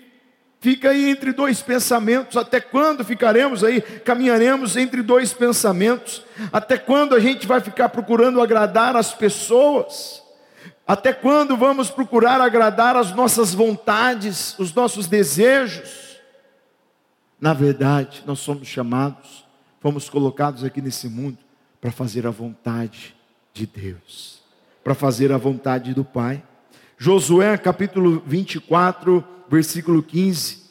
fica 0.62 0.92
aí 0.92 1.10
entre 1.10 1.34
dois 1.34 1.62
pensamentos. 1.62 2.38
Até 2.38 2.62
quando 2.62 3.04
ficaremos 3.04 3.66
aí, 3.66 3.82
caminharemos 3.82 4.78
entre 4.78 5.02
dois 5.02 5.34
pensamentos? 5.34 6.24
Até 6.54 6.78
quando 6.78 7.14
a 7.14 7.20
gente 7.20 7.46
vai 7.46 7.60
ficar 7.60 7.90
procurando 7.90 8.42
agradar 8.42 8.96
as 8.96 9.14
pessoas? 9.14 10.23
Até 10.88 11.14
quando 11.14 11.56
vamos 11.56 11.90
procurar 11.90 12.42
agradar 12.42 12.96
as 12.96 13.14
nossas 13.16 13.54
vontades, 13.54 14.58
os 14.60 14.74
nossos 14.74 15.08
desejos? 15.08 16.20
Na 17.40 17.54
verdade, 17.54 18.24
nós 18.26 18.40
somos 18.40 18.68
chamados, 18.68 19.46
fomos 19.80 20.10
colocados 20.10 20.64
aqui 20.64 20.82
nesse 20.82 21.08
mundo 21.08 21.38
para 21.80 21.92
fazer 21.92 22.28
a 22.28 22.32
vontade 22.32 23.16
de 23.54 23.66
Deus 23.66 24.44
para 24.84 24.94
fazer 24.94 25.32
a 25.32 25.38
vontade 25.38 25.94
do 25.94 26.04
Pai. 26.04 26.44
Josué 26.98 27.58
capítulo 27.58 28.22
24, 28.26 29.24
versículo 29.50 30.04
15. 30.04 30.62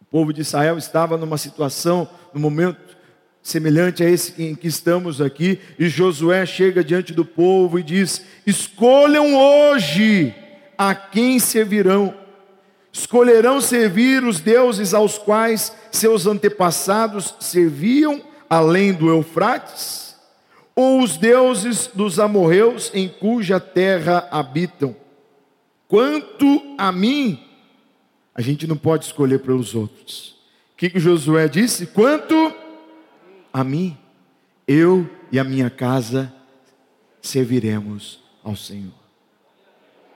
O 0.00 0.04
povo 0.06 0.32
de 0.32 0.40
Israel 0.40 0.78
estava 0.78 1.16
numa 1.16 1.36
situação, 1.36 2.08
num 2.32 2.40
momento 2.40 2.95
semelhante 3.46 4.02
a 4.02 4.10
esse 4.10 4.42
em 4.42 4.54
que 4.54 4.66
estamos 4.66 5.20
aqui, 5.20 5.60
e 5.78 5.88
Josué 5.88 6.44
chega 6.44 6.82
diante 6.82 7.12
do 7.12 7.24
povo 7.24 7.78
e 7.78 7.82
diz: 7.82 8.24
Escolham 8.44 9.36
hoje 9.36 10.34
a 10.76 10.94
quem 10.94 11.38
servirão. 11.38 12.12
Escolherão 12.92 13.60
servir 13.60 14.24
os 14.24 14.40
deuses 14.40 14.92
aos 14.92 15.18
quais 15.18 15.72
seus 15.92 16.26
antepassados 16.26 17.34
serviam 17.38 18.20
além 18.48 18.92
do 18.92 19.08
Eufrates? 19.08 20.06
ou 20.76 21.00
os 21.00 21.16
deuses 21.16 21.88
dos 21.94 22.20
amorreus 22.20 22.90
em 22.92 23.08
cuja 23.08 23.58
terra 23.58 24.28
habitam. 24.30 24.94
Quanto 25.88 26.74
a 26.76 26.92
mim, 26.92 27.42
a 28.34 28.42
gente 28.42 28.66
não 28.66 28.76
pode 28.76 29.06
escolher 29.06 29.38
pelos 29.38 29.74
outros. 29.74 30.36
O 30.74 30.76
que, 30.76 30.90
que 30.90 31.00
Josué 31.00 31.48
disse? 31.48 31.86
Quanto 31.86 32.52
a 33.56 33.64
mim, 33.64 33.96
eu 34.68 35.08
e 35.32 35.38
a 35.38 35.44
minha 35.44 35.70
casa 35.70 36.30
serviremos 37.22 38.22
ao 38.44 38.54
Senhor. 38.54 38.92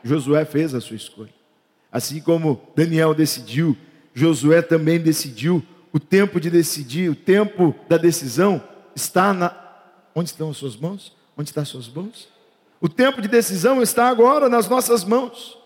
Josué 0.04 0.44
fez 0.44 0.74
a 0.74 0.80
sua 0.80 0.96
escolha. 0.96 1.32
Assim 1.90 2.20
como 2.20 2.60
Daniel 2.76 3.14
decidiu, 3.14 3.74
Josué 4.12 4.60
também 4.60 5.00
decidiu. 5.00 5.64
O 5.90 5.98
tempo 5.98 6.38
de 6.38 6.50
decidir, 6.50 7.10
o 7.10 7.14
tempo 7.14 7.74
da 7.88 7.96
decisão 7.96 8.62
está 8.94 9.32
na, 9.32 9.56
Onde 10.14 10.28
estão 10.28 10.50
as 10.50 10.58
suas 10.58 10.76
mãos? 10.76 11.16
Onde 11.34 11.48
estão 11.48 11.62
as 11.62 11.68
suas 11.70 11.88
mãos? 11.88 12.28
O 12.78 12.90
tempo 12.90 13.22
de 13.22 13.28
decisão 13.28 13.80
está 13.80 14.10
agora 14.10 14.50
nas 14.50 14.68
nossas 14.68 15.02
mãos. 15.02 15.56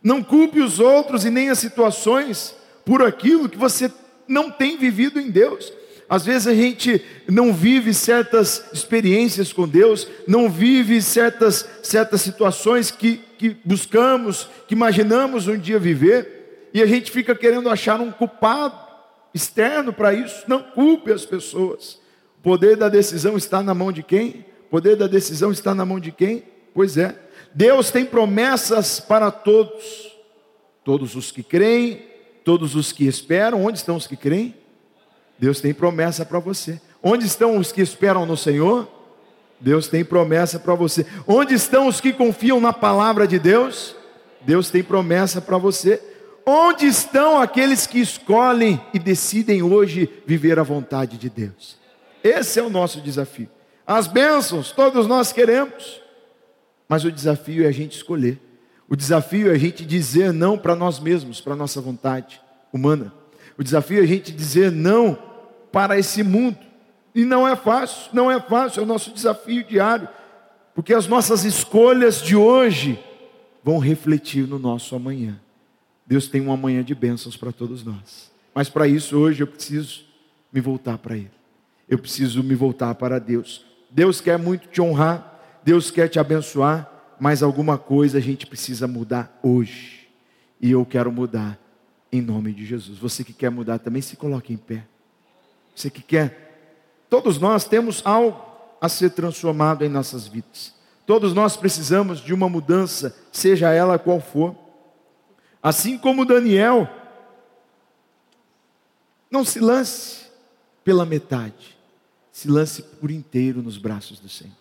Não 0.00 0.22
culpe 0.22 0.60
os 0.60 0.78
outros 0.78 1.24
e 1.24 1.30
nem 1.30 1.50
as 1.50 1.58
situações 1.58 2.54
por 2.84 3.02
aquilo 3.02 3.48
que 3.48 3.58
você 3.58 3.92
não 4.28 4.52
tem 4.52 4.78
vivido 4.78 5.18
em 5.18 5.32
Deus. 5.32 5.72
Às 6.08 6.24
vezes 6.24 6.46
a 6.46 6.54
gente 6.54 7.04
não 7.28 7.52
vive 7.52 7.92
certas 7.92 8.64
experiências 8.72 9.52
com 9.52 9.68
Deus, 9.68 10.08
não 10.26 10.48
vive 10.48 11.02
certas, 11.02 11.68
certas 11.82 12.22
situações 12.22 12.90
que, 12.90 13.20
que 13.36 13.56
buscamos, 13.62 14.48
que 14.66 14.74
imaginamos 14.74 15.46
um 15.46 15.58
dia 15.58 15.78
viver, 15.78 16.70
e 16.72 16.82
a 16.82 16.86
gente 16.86 17.10
fica 17.10 17.34
querendo 17.34 17.68
achar 17.68 18.00
um 18.00 18.10
culpado 18.10 18.88
externo 19.34 19.92
para 19.92 20.14
isso. 20.14 20.44
Não 20.46 20.62
culpe 20.62 21.12
as 21.12 21.26
pessoas. 21.26 22.00
O 22.38 22.42
poder 22.42 22.76
da 22.76 22.88
decisão 22.88 23.36
está 23.36 23.62
na 23.62 23.74
mão 23.74 23.92
de 23.92 24.02
quem? 24.02 24.46
O 24.66 24.70
poder 24.70 24.96
da 24.96 25.06
decisão 25.06 25.50
está 25.50 25.74
na 25.74 25.84
mão 25.84 26.00
de 26.00 26.12
quem? 26.12 26.44
Pois 26.74 26.96
é. 26.96 27.18
Deus 27.54 27.90
tem 27.90 28.04
promessas 28.04 29.00
para 29.00 29.30
todos. 29.30 30.16
Todos 30.84 31.16
os 31.16 31.30
que 31.30 31.42
creem, 31.42 32.02
todos 32.44 32.74
os 32.74 32.92
que 32.92 33.06
esperam. 33.06 33.64
Onde 33.64 33.78
estão 33.78 33.96
os 33.96 34.06
que 34.06 34.16
creem? 34.16 34.54
Deus 35.38 35.60
tem 35.60 35.72
promessa 35.72 36.24
para 36.24 36.38
você. 36.38 36.80
Onde 37.02 37.26
estão 37.26 37.56
os 37.56 37.70
que 37.70 37.80
esperam 37.80 38.26
no 38.26 38.36
Senhor? 38.36 38.88
Deus 39.60 39.88
tem 39.88 40.04
promessa 40.04 40.58
para 40.58 40.74
você. 40.74 41.06
Onde 41.26 41.54
estão 41.54 41.86
os 41.86 42.00
que 42.00 42.12
confiam 42.12 42.60
na 42.60 42.72
palavra 42.72 43.26
de 43.26 43.38
Deus? 43.38 43.94
Deus 44.40 44.70
tem 44.70 44.82
promessa 44.82 45.40
para 45.40 45.58
você. 45.58 46.02
Onde 46.44 46.86
estão 46.86 47.40
aqueles 47.40 47.86
que 47.86 48.00
escolhem 48.00 48.80
e 48.94 48.98
decidem 48.98 49.62
hoje 49.62 50.08
viver 50.26 50.58
a 50.58 50.62
vontade 50.62 51.18
de 51.18 51.28
Deus? 51.28 51.76
Esse 52.22 52.58
é 52.58 52.62
o 52.62 52.70
nosso 52.70 53.00
desafio. 53.00 53.48
As 53.86 54.06
bênçãos, 54.06 54.72
todos 54.72 55.06
nós 55.06 55.32
queremos, 55.32 56.00
mas 56.88 57.04
o 57.04 57.12
desafio 57.12 57.64
é 57.64 57.68
a 57.68 57.72
gente 57.72 57.96
escolher. 57.96 58.40
O 58.88 58.96
desafio 58.96 59.50
é 59.50 59.54
a 59.54 59.58
gente 59.58 59.84
dizer 59.84 60.32
não 60.32 60.56
para 60.56 60.74
nós 60.74 60.98
mesmos, 60.98 61.40
para 61.40 61.54
nossa 61.54 61.80
vontade 61.80 62.40
humana. 62.72 63.12
O 63.58 63.62
desafio 63.62 64.00
é 64.00 64.02
a 64.02 64.06
gente 64.06 64.32
dizer 64.32 64.72
não 64.72 65.27
para 65.72 65.98
esse 65.98 66.22
mundo. 66.22 66.58
E 67.14 67.24
não 67.24 67.46
é 67.46 67.56
fácil, 67.56 68.10
não 68.12 68.30
é 68.30 68.40
fácil, 68.40 68.80
é 68.80 68.82
o 68.82 68.86
nosso 68.86 69.10
desafio 69.12 69.64
diário, 69.64 70.08
porque 70.74 70.94
as 70.94 71.06
nossas 71.06 71.44
escolhas 71.44 72.22
de 72.22 72.36
hoje 72.36 72.98
vão 73.64 73.78
refletir 73.78 74.46
no 74.46 74.58
nosso 74.58 74.94
amanhã. 74.94 75.40
Deus 76.06 76.28
tem 76.28 76.40
um 76.40 76.52
amanhã 76.52 76.82
de 76.82 76.94
bênçãos 76.94 77.36
para 77.36 77.52
todos 77.52 77.84
nós. 77.84 78.30
Mas 78.54 78.68
para 78.68 78.86
isso, 78.86 79.16
hoje 79.18 79.42
eu 79.42 79.46
preciso 79.46 80.04
me 80.52 80.60
voltar 80.60 80.96
para 80.98 81.16
Ele 81.16 81.38
eu 81.88 81.98
preciso 81.98 82.42
me 82.42 82.54
voltar 82.54 82.94
para 82.94 83.18
Deus. 83.18 83.64
Deus 83.90 84.20
quer 84.20 84.38
muito 84.38 84.68
te 84.68 84.80
honrar, 84.80 85.40
Deus 85.64 85.90
quer 85.90 86.08
te 86.08 86.18
abençoar, 86.18 87.16
mas 87.18 87.42
alguma 87.42 87.78
coisa 87.78 88.18
a 88.18 88.20
gente 88.20 88.46
precisa 88.46 88.86
mudar 88.86 89.38
hoje. 89.42 90.06
E 90.60 90.70
eu 90.70 90.84
quero 90.84 91.10
mudar 91.10 91.58
em 92.12 92.20
nome 92.20 92.52
de 92.52 92.66
Jesus. 92.66 92.98
Você 92.98 93.24
que 93.24 93.32
quer 93.32 93.50
mudar 93.50 93.78
também, 93.78 94.02
se 94.02 94.16
coloque 94.16 94.52
em 94.52 94.56
pé. 94.56 94.84
Você 95.78 95.90
que 95.90 96.02
quer, 96.02 97.06
todos 97.08 97.38
nós 97.38 97.64
temos 97.64 98.02
algo 98.04 98.40
a 98.80 98.88
ser 98.88 99.10
transformado 99.10 99.84
em 99.84 99.88
nossas 99.88 100.26
vidas. 100.26 100.74
Todos 101.06 101.32
nós 101.32 101.56
precisamos 101.56 102.20
de 102.20 102.34
uma 102.34 102.48
mudança, 102.48 103.16
seja 103.32 103.72
ela 103.72 103.98
qual 103.98 104.20
for. 104.20 104.56
Assim 105.62 105.96
como 105.96 106.24
Daniel, 106.24 106.88
não 109.30 109.44
se 109.44 109.60
lance 109.60 110.26
pela 110.84 111.04
metade 111.04 111.78
se 112.38 112.46
lance 112.46 112.82
por 112.82 113.10
inteiro 113.10 113.60
nos 113.60 113.78
braços 113.78 114.20
do 114.20 114.28
Senhor, 114.28 114.54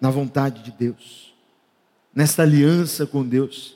na 0.00 0.10
vontade 0.10 0.62
de 0.62 0.70
Deus, 0.70 1.34
nesta 2.14 2.42
aliança 2.42 3.04
com 3.04 3.26
Deus. 3.26 3.74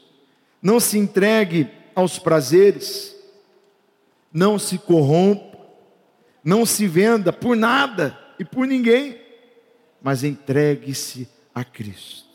Não 0.62 0.78
se 0.78 0.96
entregue 0.96 1.68
aos 1.96 2.16
prazeres, 2.16 3.12
não 4.32 4.56
se 4.56 4.78
corrompa, 4.78 5.45
não 6.46 6.64
se 6.64 6.86
venda 6.86 7.32
por 7.32 7.56
nada 7.56 8.16
e 8.38 8.44
por 8.44 8.68
ninguém, 8.68 9.18
mas 10.00 10.22
entregue-se 10.22 11.28
a 11.52 11.64
Cristo. 11.64 12.28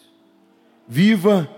Viva 0.86 1.50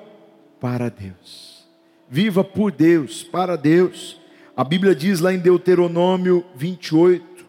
para 0.60 0.88
Deus. 0.88 1.66
Viva 2.08 2.44
por 2.44 2.72
Deus, 2.72 3.24
para 3.24 3.56
Deus. 3.56 4.22
A 4.56 4.64
Bíblia 4.64 4.94
diz 4.94 5.20
lá 5.20 5.34
em 5.34 5.40
Deuteronômio 5.40 6.46
28, 6.56 7.44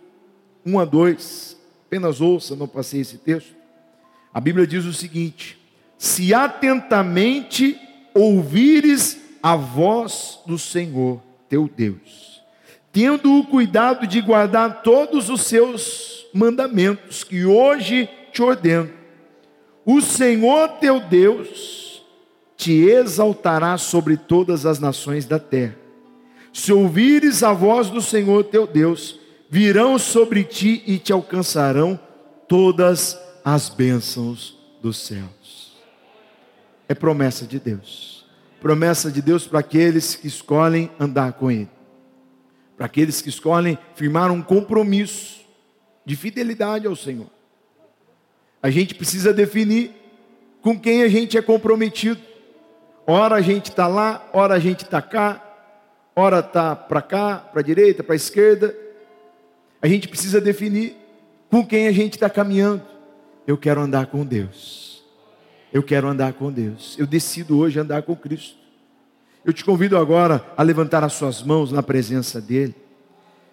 1 0.64 0.80
a 0.80 0.84
2. 0.86 1.60
Apenas 1.86 2.22
ouça, 2.22 2.56
não 2.56 2.66
passei 2.66 3.02
esse 3.02 3.18
texto. 3.18 3.54
A 4.32 4.40
Bíblia 4.40 4.66
diz 4.66 4.86
o 4.86 4.92
seguinte: 4.94 5.58
Se 5.98 6.32
atentamente 6.32 7.78
ouvires 8.14 9.20
a 9.42 9.54
voz 9.54 10.40
do 10.46 10.58
Senhor 10.58 11.20
teu 11.46 11.68
Deus, 11.68 12.33
tendo 12.94 13.40
o 13.40 13.44
cuidado 13.44 14.06
de 14.06 14.20
guardar 14.20 14.82
todos 14.82 15.28
os 15.28 15.40
seus 15.42 16.26
mandamentos 16.32 17.24
que 17.24 17.44
hoje 17.44 18.08
te 18.32 18.40
ordeno, 18.40 18.88
o 19.84 20.00
Senhor 20.00 20.68
teu 20.80 21.00
Deus 21.00 22.04
te 22.56 22.72
exaltará 22.88 23.76
sobre 23.76 24.16
todas 24.16 24.64
as 24.64 24.78
nações 24.78 25.26
da 25.26 25.40
terra. 25.40 25.76
Se 26.52 26.72
ouvires 26.72 27.42
a 27.42 27.52
voz 27.52 27.90
do 27.90 28.00
Senhor 28.00 28.44
teu 28.44 28.64
Deus, 28.64 29.18
virão 29.50 29.98
sobre 29.98 30.44
ti 30.44 30.80
e 30.86 30.96
te 30.96 31.12
alcançarão 31.12 31.98
todas 32.46 33.18
as 33.44 33.68
bênçãos 33.68 34.56
dos 34.80 34.98
céus. 34.98 35.76
É 36.88 36.94
promessa 36.94 37.44
de 37.44 37.58
Deus. 37.58 38.24
Promessa 38.60 39.10
de 39.10 39.20
Deus 39.20 39.48
para 39.48 39.58
aqueles 39.58 40.14
que 40.14 40.28
escolhem 40.28 40.88
andar 41.00 41.32
com 41.32 41.50
Ele. 41.50 41.73
Para 42.76 42.86
aqueles 42.86 43.20
que 43.22 43.28
escolhem 43.28 43.78
firmar 43.94 44.30
um 44.30 44.42
compromisso 44.42 45.44
de 46.04 46.16
fidelidade 46.16 46.86
ao 46.86 46.96
Senhor. 46.96 47.30
A 48.62 48.70
gente 48.70 48.94
precisa 48.94 49.32
definir 49.32 49.92
com 50.60 50.78
quem 50.78 51.02
a 51.02 51.08
gente 51.08 51.36
é 51.36 51.42
comprometido. 51.42 52.20
Ora 53.06 53.36
a 53.36 53.40
gente 53.40 53.70
está 53.70 53.86
lá, 53.86 54.28
ora 54.32 54.54
a 54.54 54.58
gente 54.58 54.82
está 54.84 55.02
cá, 55.02 55.42
ora 56.16 56.38
está 56.38 56.74
para 56.74 57.02
cá, 57.02 57.36
para 57.36 57.60
a 57.60 57.64
direita, 57.64 58.02
para 58.02 58.14
a 58.14 58.16
esquerda. 58.16 58.74
A 59.82 59.86
gente 59.86 60.08
precisa 60.08 60.40
definir 60.40 60.96
com 61.50 61.66
quem 61.66 61.86
a 61.86 61.92
gente 61.92 62.14
está 62.14 62.30
caminhando. 62.30 62.82
Eu 63.46 63.58
quero 63.58 63.80
andar 63.80 64.06
com 64.06 64.24
Deus. 64.24 65.04
Eu 65.70 65.82
quero 65.82 66.08
andar 66.08 66.32
com 66.32 66.50
Deus. 66.50 66.96
Eu 66.98 67.06
decido 67.06 67.58
hoje 67.58 67.78
andar 67.78 68.02
com 68.02 68.16
Cristo. 68.16 68.63
Eu 69.44 69.52
te 69.52 69.64
convido 69.64 69.96
agora 69.96 70.44
a 70.56 70.62
levantar 70.62 71.04
as 71.04 71.12
suas 71.12 71.42
mãos 71.42 71.70
na 71.70 71.82
presença 71.82 72.40
dEle. 72.40 72.74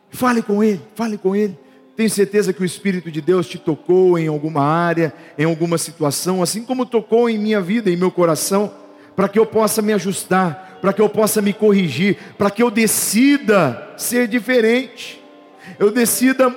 Fale 0.10 0.42
com 0.42 0.64
Ele, 0.64 0.82
fale 0.96 1.18
com 1.18 1.36
Ele. 1.36 1.58
Tenho 1.96 2.10
certeza 2.10 2.54
que 2.54 2.62
o 2.62 2.66
Espírito 2.66 3.12
de 3.12 3.22
Deus 3.22 3.48
te 3.48 3.58
tocou 3.58 4.18
em 4.18 4.28
alguma 4.28 4.64
área, 4.64 5.14
em 5.38 5.46
alguma 5.46 5.78
situação, 5.78 6.42
assim 6.42 6.64
como 6.64 6.86
tocou 6.86 7.30
em 7.30 7.38
minha 7.38 7.62
vida, 7.62 7.90
em 7.90 7.98
meu 7.98 8.12
coração, 8.12 8.72
para 9.16 9.28
que 9.28 9.38
eu 9.38 9.46
possa 9.46 9.82
me 9.82 9.94
ajustar, 9.94 10.80
para 10.82 10.94
que 10.94 11.02
eu 11.02 11.10
possa 11.10 11.42
me 11.42 11.54
corrigir, 11.54 12.18
para 12.38 12.50
que 12.50 12.64
eu 12.64 12.72
decida 12.72 13.94
ser 13.98 14.28
diferente 14.28 15.22
eu 15.80 15.92
decida 15.92 16.54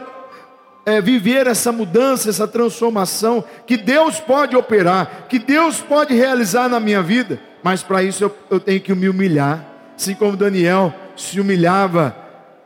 é, 0.85 1.01
viver 1.01 1.47
essa 1.47 1.73
mudança, 1.73 2.29
essa 2.29 2.47
transformação 2.47 3.45
que 3.67 3.77
Deus 3.77 4.21
pode 4.21 4.57
operar, 4.57 5.27
que 5.29 5.39
Deus 5.39 5.81
pode 5.81 6.15
realizar 6.15 6.69
na 6.69 6.79
minha 6.79 7.03
vida, 7.03 7.41
mas 7.65 7.83
para 7.83 8.03
isso 8.03 8.23
eu, 8.23 8.37
eu 8.51 8.61
tenho 8.61 8.79
que 8.79 8.95
me 8.95 9.09
humilhar, 9.09 9.67
assim 9.97 10.15
como 10.15 10.37
Daniel 10.37 10.93
se 11.17 11.41
humilhava 11.41 12.15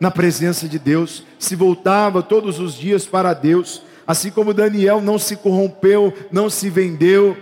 na 0.01 0.11
presença 0.11 0.66
de 0.68 0.76
Deus, 0.76 1.22
se 1.38 1.55
voltava 1.55 2.20
todos 2.20 2.59
os 2.59 2.74
dias 2.74 3.07
para 3.07 3.32
Deus, 3.32 3.80
assim 4.05 4.28
como 4.28 4.53
Daniel 4.53 5.01
não 5.01 5.16
se 5.16 5.36
corrompeu, 5.36 6.12
não 6.32 6.51
se 6.51 6.68
vendeu, 6.68 7.36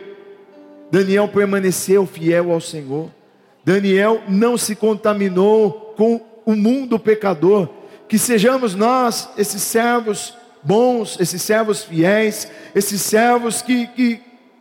Daniel 0.91 1.29
permaneceu 1.29 2.07
fiel 2.07 2.53
ao 2.53 2.61
Senhor, 2.61 3.09
Daniel 3.65 4.23
não 4.29 4.59
se 4.59 4.77
contaminou 4.77 5.95
com 5.97 6.21
o 6.45 6.55
mundo 6.55 6.99
pecador, 6.99 7.71
que 8.07 8.19
sejamos 8.19 8.75
nós, 8.75 9.31
esses 9.39 9.63
servos 9.63 10.37
bons, 10.63 11.19
esses 11.19 11.41
servos 11.41 11.83
fiéis, 11.83 12.51
esses 12.75 13.01
servos 13.01 13.63
que, 13.63 13.87
que, 13.87 14.21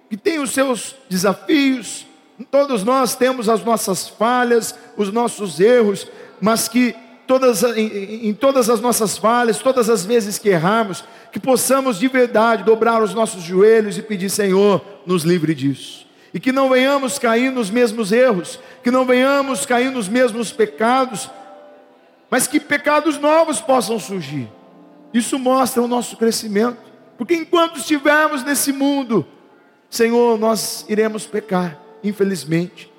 que 0.09 0.15
têm 0.15 0.39
os 0.39 0.51
seus 0.51 0.95
desafios, 1.09 2.05
todos 2.43 2.83
nós 2.83 3.15
temos 3.15 3.47
as 3.47 3.63
nossas 3.63 4.09
falhas, 4.09 4.75
os 4.97 5.11
nossos 5.11 5.59
erros, 5.59 6.07
mas 6.41 6.67
que 6.67 6.95
todas, 7.25 7.63
em, 7.63 8.27
em 8.27 8.33
todas 8.33 8.69
as 8.69 8.81
nossas 8.81 9.17
falhas, 9.17 9.59
todas 9.59 9.89
as 9.89 10.05
vezes 10.05 10.37
que 10.37 10.49
erramos, 10.49 11.03
que 11.31 11.39
possamos 11.39 11.97
de 11.99 12.07
verdade 12.07 12.63
dobrar 12.63 13.01
os 13.01 13.13
nossos 13.13 13.43
joelhos 13.43 13.97
e 13.97 14.01
pedir, 14.01 14.29
Senhor, 14.29 14.81
nos 15.05 15.23
livre 15.23 15.53
disso. 15.53 16.05
E 16.33 16.39
que 16.39 16.51
não 16.51 16.69
venhamos 16.69 17.17
cair 17.17 17.51
nos 17.51 17.69
mesmos 17.69 18.11
erros, 18.11 18.59
que 18.83 18.91
não 18.91 19.05
venhamos 19.05 19.65
cair 19.65 19.89
nos 19.89 20.07
mesmos 20.09 20.51
pecados, 20.51 21.29
mas 22.29 22.47
que 22.47 22.59
pecados 22.59 23.17
novos 23.17 23.61
possam 23.61 23.97
surgir. 23.99 24.49
Isso 25.13 25.39
mostra 25.39 25.81
o 25.81 25.87
nosso 25.87 26.17
crescimento, 26.17 26.77
porque 27.17 27.33
enquanto 27.33 27.79
estivermos 27.79 28.43
nesse 28.43 28.73
mundo, 28.73 29.25
Senhor, 29.89 30.37
nós 30.37 30.85
iremos 30.89 31.25
pecar, 31.25 31.79
infelizmente, 32.07 32.91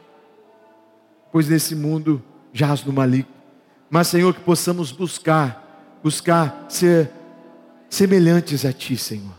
pois 1.32 1.48
nesse 1.48 1.74
mundo 1.74 2.22
jaz 2.52 2.84
no 2.84 2.92
maligno. 2.92 3.30
Mas, 3.88 4.08
Senhor, 4.08 4.34
que 4.34 4.40
possamos 4.40 4.90
buscar, 4.90 5.98
buscar 6.02 6.66
ser 6.68 7.10
semelhantes 7.88 8.64
a 8.64 8.72
Ti, 8.72 8.96
Senhor. 8.96 9.34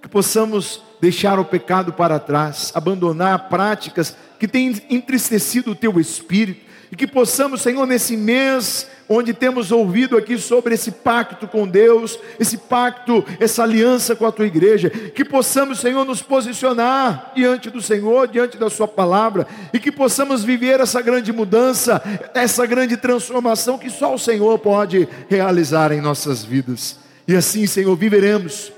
Que 0.00 0.08
possamos 0.08 0.82
deixar 1.00 1.38
o 1.38 1.44
pecado 1.44 1.92
para 1.92 2.18
trás, 2.18 2.72
abandonar 2.74 3.48
práticas 3.48 4.16
que 4.38 4.48
têm 4.48 4.80
entristecido 4.88 5.72
o 5.72 5.74
Teu 5.74 6.00
espírito, 6.00 6.69
e 6.92 6.96
que 6.96 7.06
possamos, 7.06 7.62
Senhor, 7.62 7.86
nesse 7.86 8.16
mês 8.16 8.88
onde 9.08 9.32
temos 9.32 9.70
ouvido 9.70 10.16
aqui 10.16 10.36
sobre 10.38 10.74
esse 10.74 10.90
pacto 10.90 11.46
com 11.46 11.66
Deus, 11.66 12.18
esse 12.38 12.56
pacto, 12.56 13.24
essa 13.38 13.62
aliança 13.62 14.16
com 14.16 14.26
a 14.26 14.32
tua 14.32 14.46
igreja, 14.46 14.90
que 14.90 15.24
possamos, 15.24 15.78
Senhor, 15.78 16.04
nos 16.04 16.20
posicionar 16.20 17.32
diante 17.34 17.70
do 17.70 17.80
Senhor, 17.80 18.26
diante 18.26 18.56
da 18.56 18.68
Sua 18.68 18.88
palavra, 18.88 19.46
e 19.72 19.78
que 19.78 19.92
possamos 19.92 20.42
viver 20.42 20.80
essa 20.80 21.00
grande 21.00 21.32
mudança, 21.32 22.02
essa 22.34 22.66
grande 22.66 22.96
transformação 22.96 23.78
que 23.78 23.90
só 23.90 24.14
o 24.14 24.18
Senhor 24.18 24.58
pode 24.58 25.08
realizar 25.28 25.92
em 25.92 26.00
nossas 26.00 26.44
vidas. 26.44 26.98
E 27.26 27.36
assim, 27.36 27.66
Senhor, 27.66 27.94
viveremos 27.94 28.72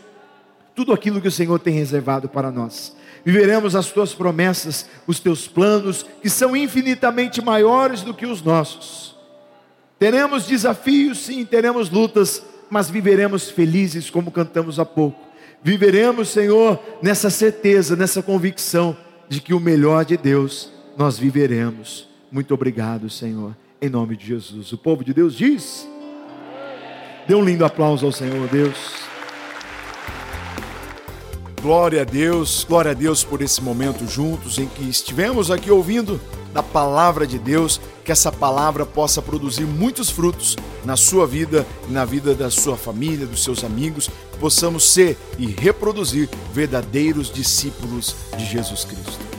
tudo 0.74 0.92
aquilo 0.92 1.20
que 1.20 1.28
o 1.28 1.32
Senhor 1.32 1.58
tem 1.58 1.74
reservado 1.74 2.28
para 2.28 2.50
nós 2.50 2.94
viveremos 3.24 3.76
as 3.76 3.90
tuas 3.90 4.14
promessas, 4.14 4.86
os 5.06 5.20
teus 5.20 5.46
planos, 5.46 6.04
que 6.20 6.28
são 6.28 6.56
infinitamente 6.56 7.42
maiores 7.42 8.02
do 8.02 8.14
que 8.14 8.26
os 8.26 8.42
nossos. 8.42 9.14
Teremos 9.98 10.46
desafios, 10.46 11.18
sim, 11.18 11.44
teremos 11.44 11.88
lutas, 11.88 12.42
mas 12.68 12.90
viveremos 12.90 13.50
felizes, 13.50 14.10
como 14.10 14.30
cantamos 14.30 14.80
há 14.80 14.84
pouco. 14.84 15.20
Viveremos, 15.62 16.28
Senhor, 16.28 16.80
nessa 17.00 17.30
certeza, 17.30 17.94
nessa 17.94 18.22
convicção 18.22 18.96
de 19.28 19.40
que 19.40 19.54
o 19.54 19.60
melhor 19.60 20.04
de 20.04 20.16
Deus 20.16 20.72
nós 20.96 21.18
viveremos. 21.18 22.08
Muito 22.30 22.52
obrigado, 22.52 23.08
Senhor, 23.08 23.56
em 23.80 23.88
nome 23.88 24.16
de 24.16 24.26
Jesus. 24.26 24.72
O 24.72 24.78
povo 24.78 25.04
de 25.04 25.14
Deus 25.14 25.36
diz. 25.36 25.88
Dê 27.28 27.34
um 27.34 27.44
lindo 27.44 27.64
aplauso 27.64 28.04
ao 28.04 28.10
Senhor, 28.10 28.48
Deus. 28.48 29.11
Glória 31.62 32.02
a 32.02 32.04
Deus, 32.04 32.66
glória 32.68 32.90
a 32.90 32.94
Deus 32.94 33.22
por 33.22 33.40
esse 33.40 33.62
momento 33.62 34.04
juntos 34.04 34.58
em 34.58 34.66
que 34.66 34.82
estivemos 34.82 35.48
aqui 35.48 35.70
ouvindo 35.70 36.20
da 36.52 36.60
palavra 36.60 37.24
de 37.24 37.38
Deus, 37.38 37.80
que 38.04 38.10
essa 38.10 38.32
palavra 38.32 38.84
possa 38.84 39.22
produzir 39.22 39.64
muitos 39.64 40.10
frutos 40.10 40.56
na 40.84 40.96
sua 40.96 41.24
vida 41.24 41.64
e 41.88 41.92
na 41.92 42.04
vida 42.04 42.34
da 42.34 42.50
sua 42.50 42.76
família, 42.76 43.26
dos 43.26 43.44
seus 43.44 43.62
amigos, 43.62 44.10
possamos 44.40 44.92
ser 44.92 45.16
e 45.38 45.46
reproduzir 45.46 46.28
verdadeiros 46.52 47.32
discípulos 47.32 48.16
de 48.36 48.44
Jesus 48.44 48.84
Cristo. 48.84 49.31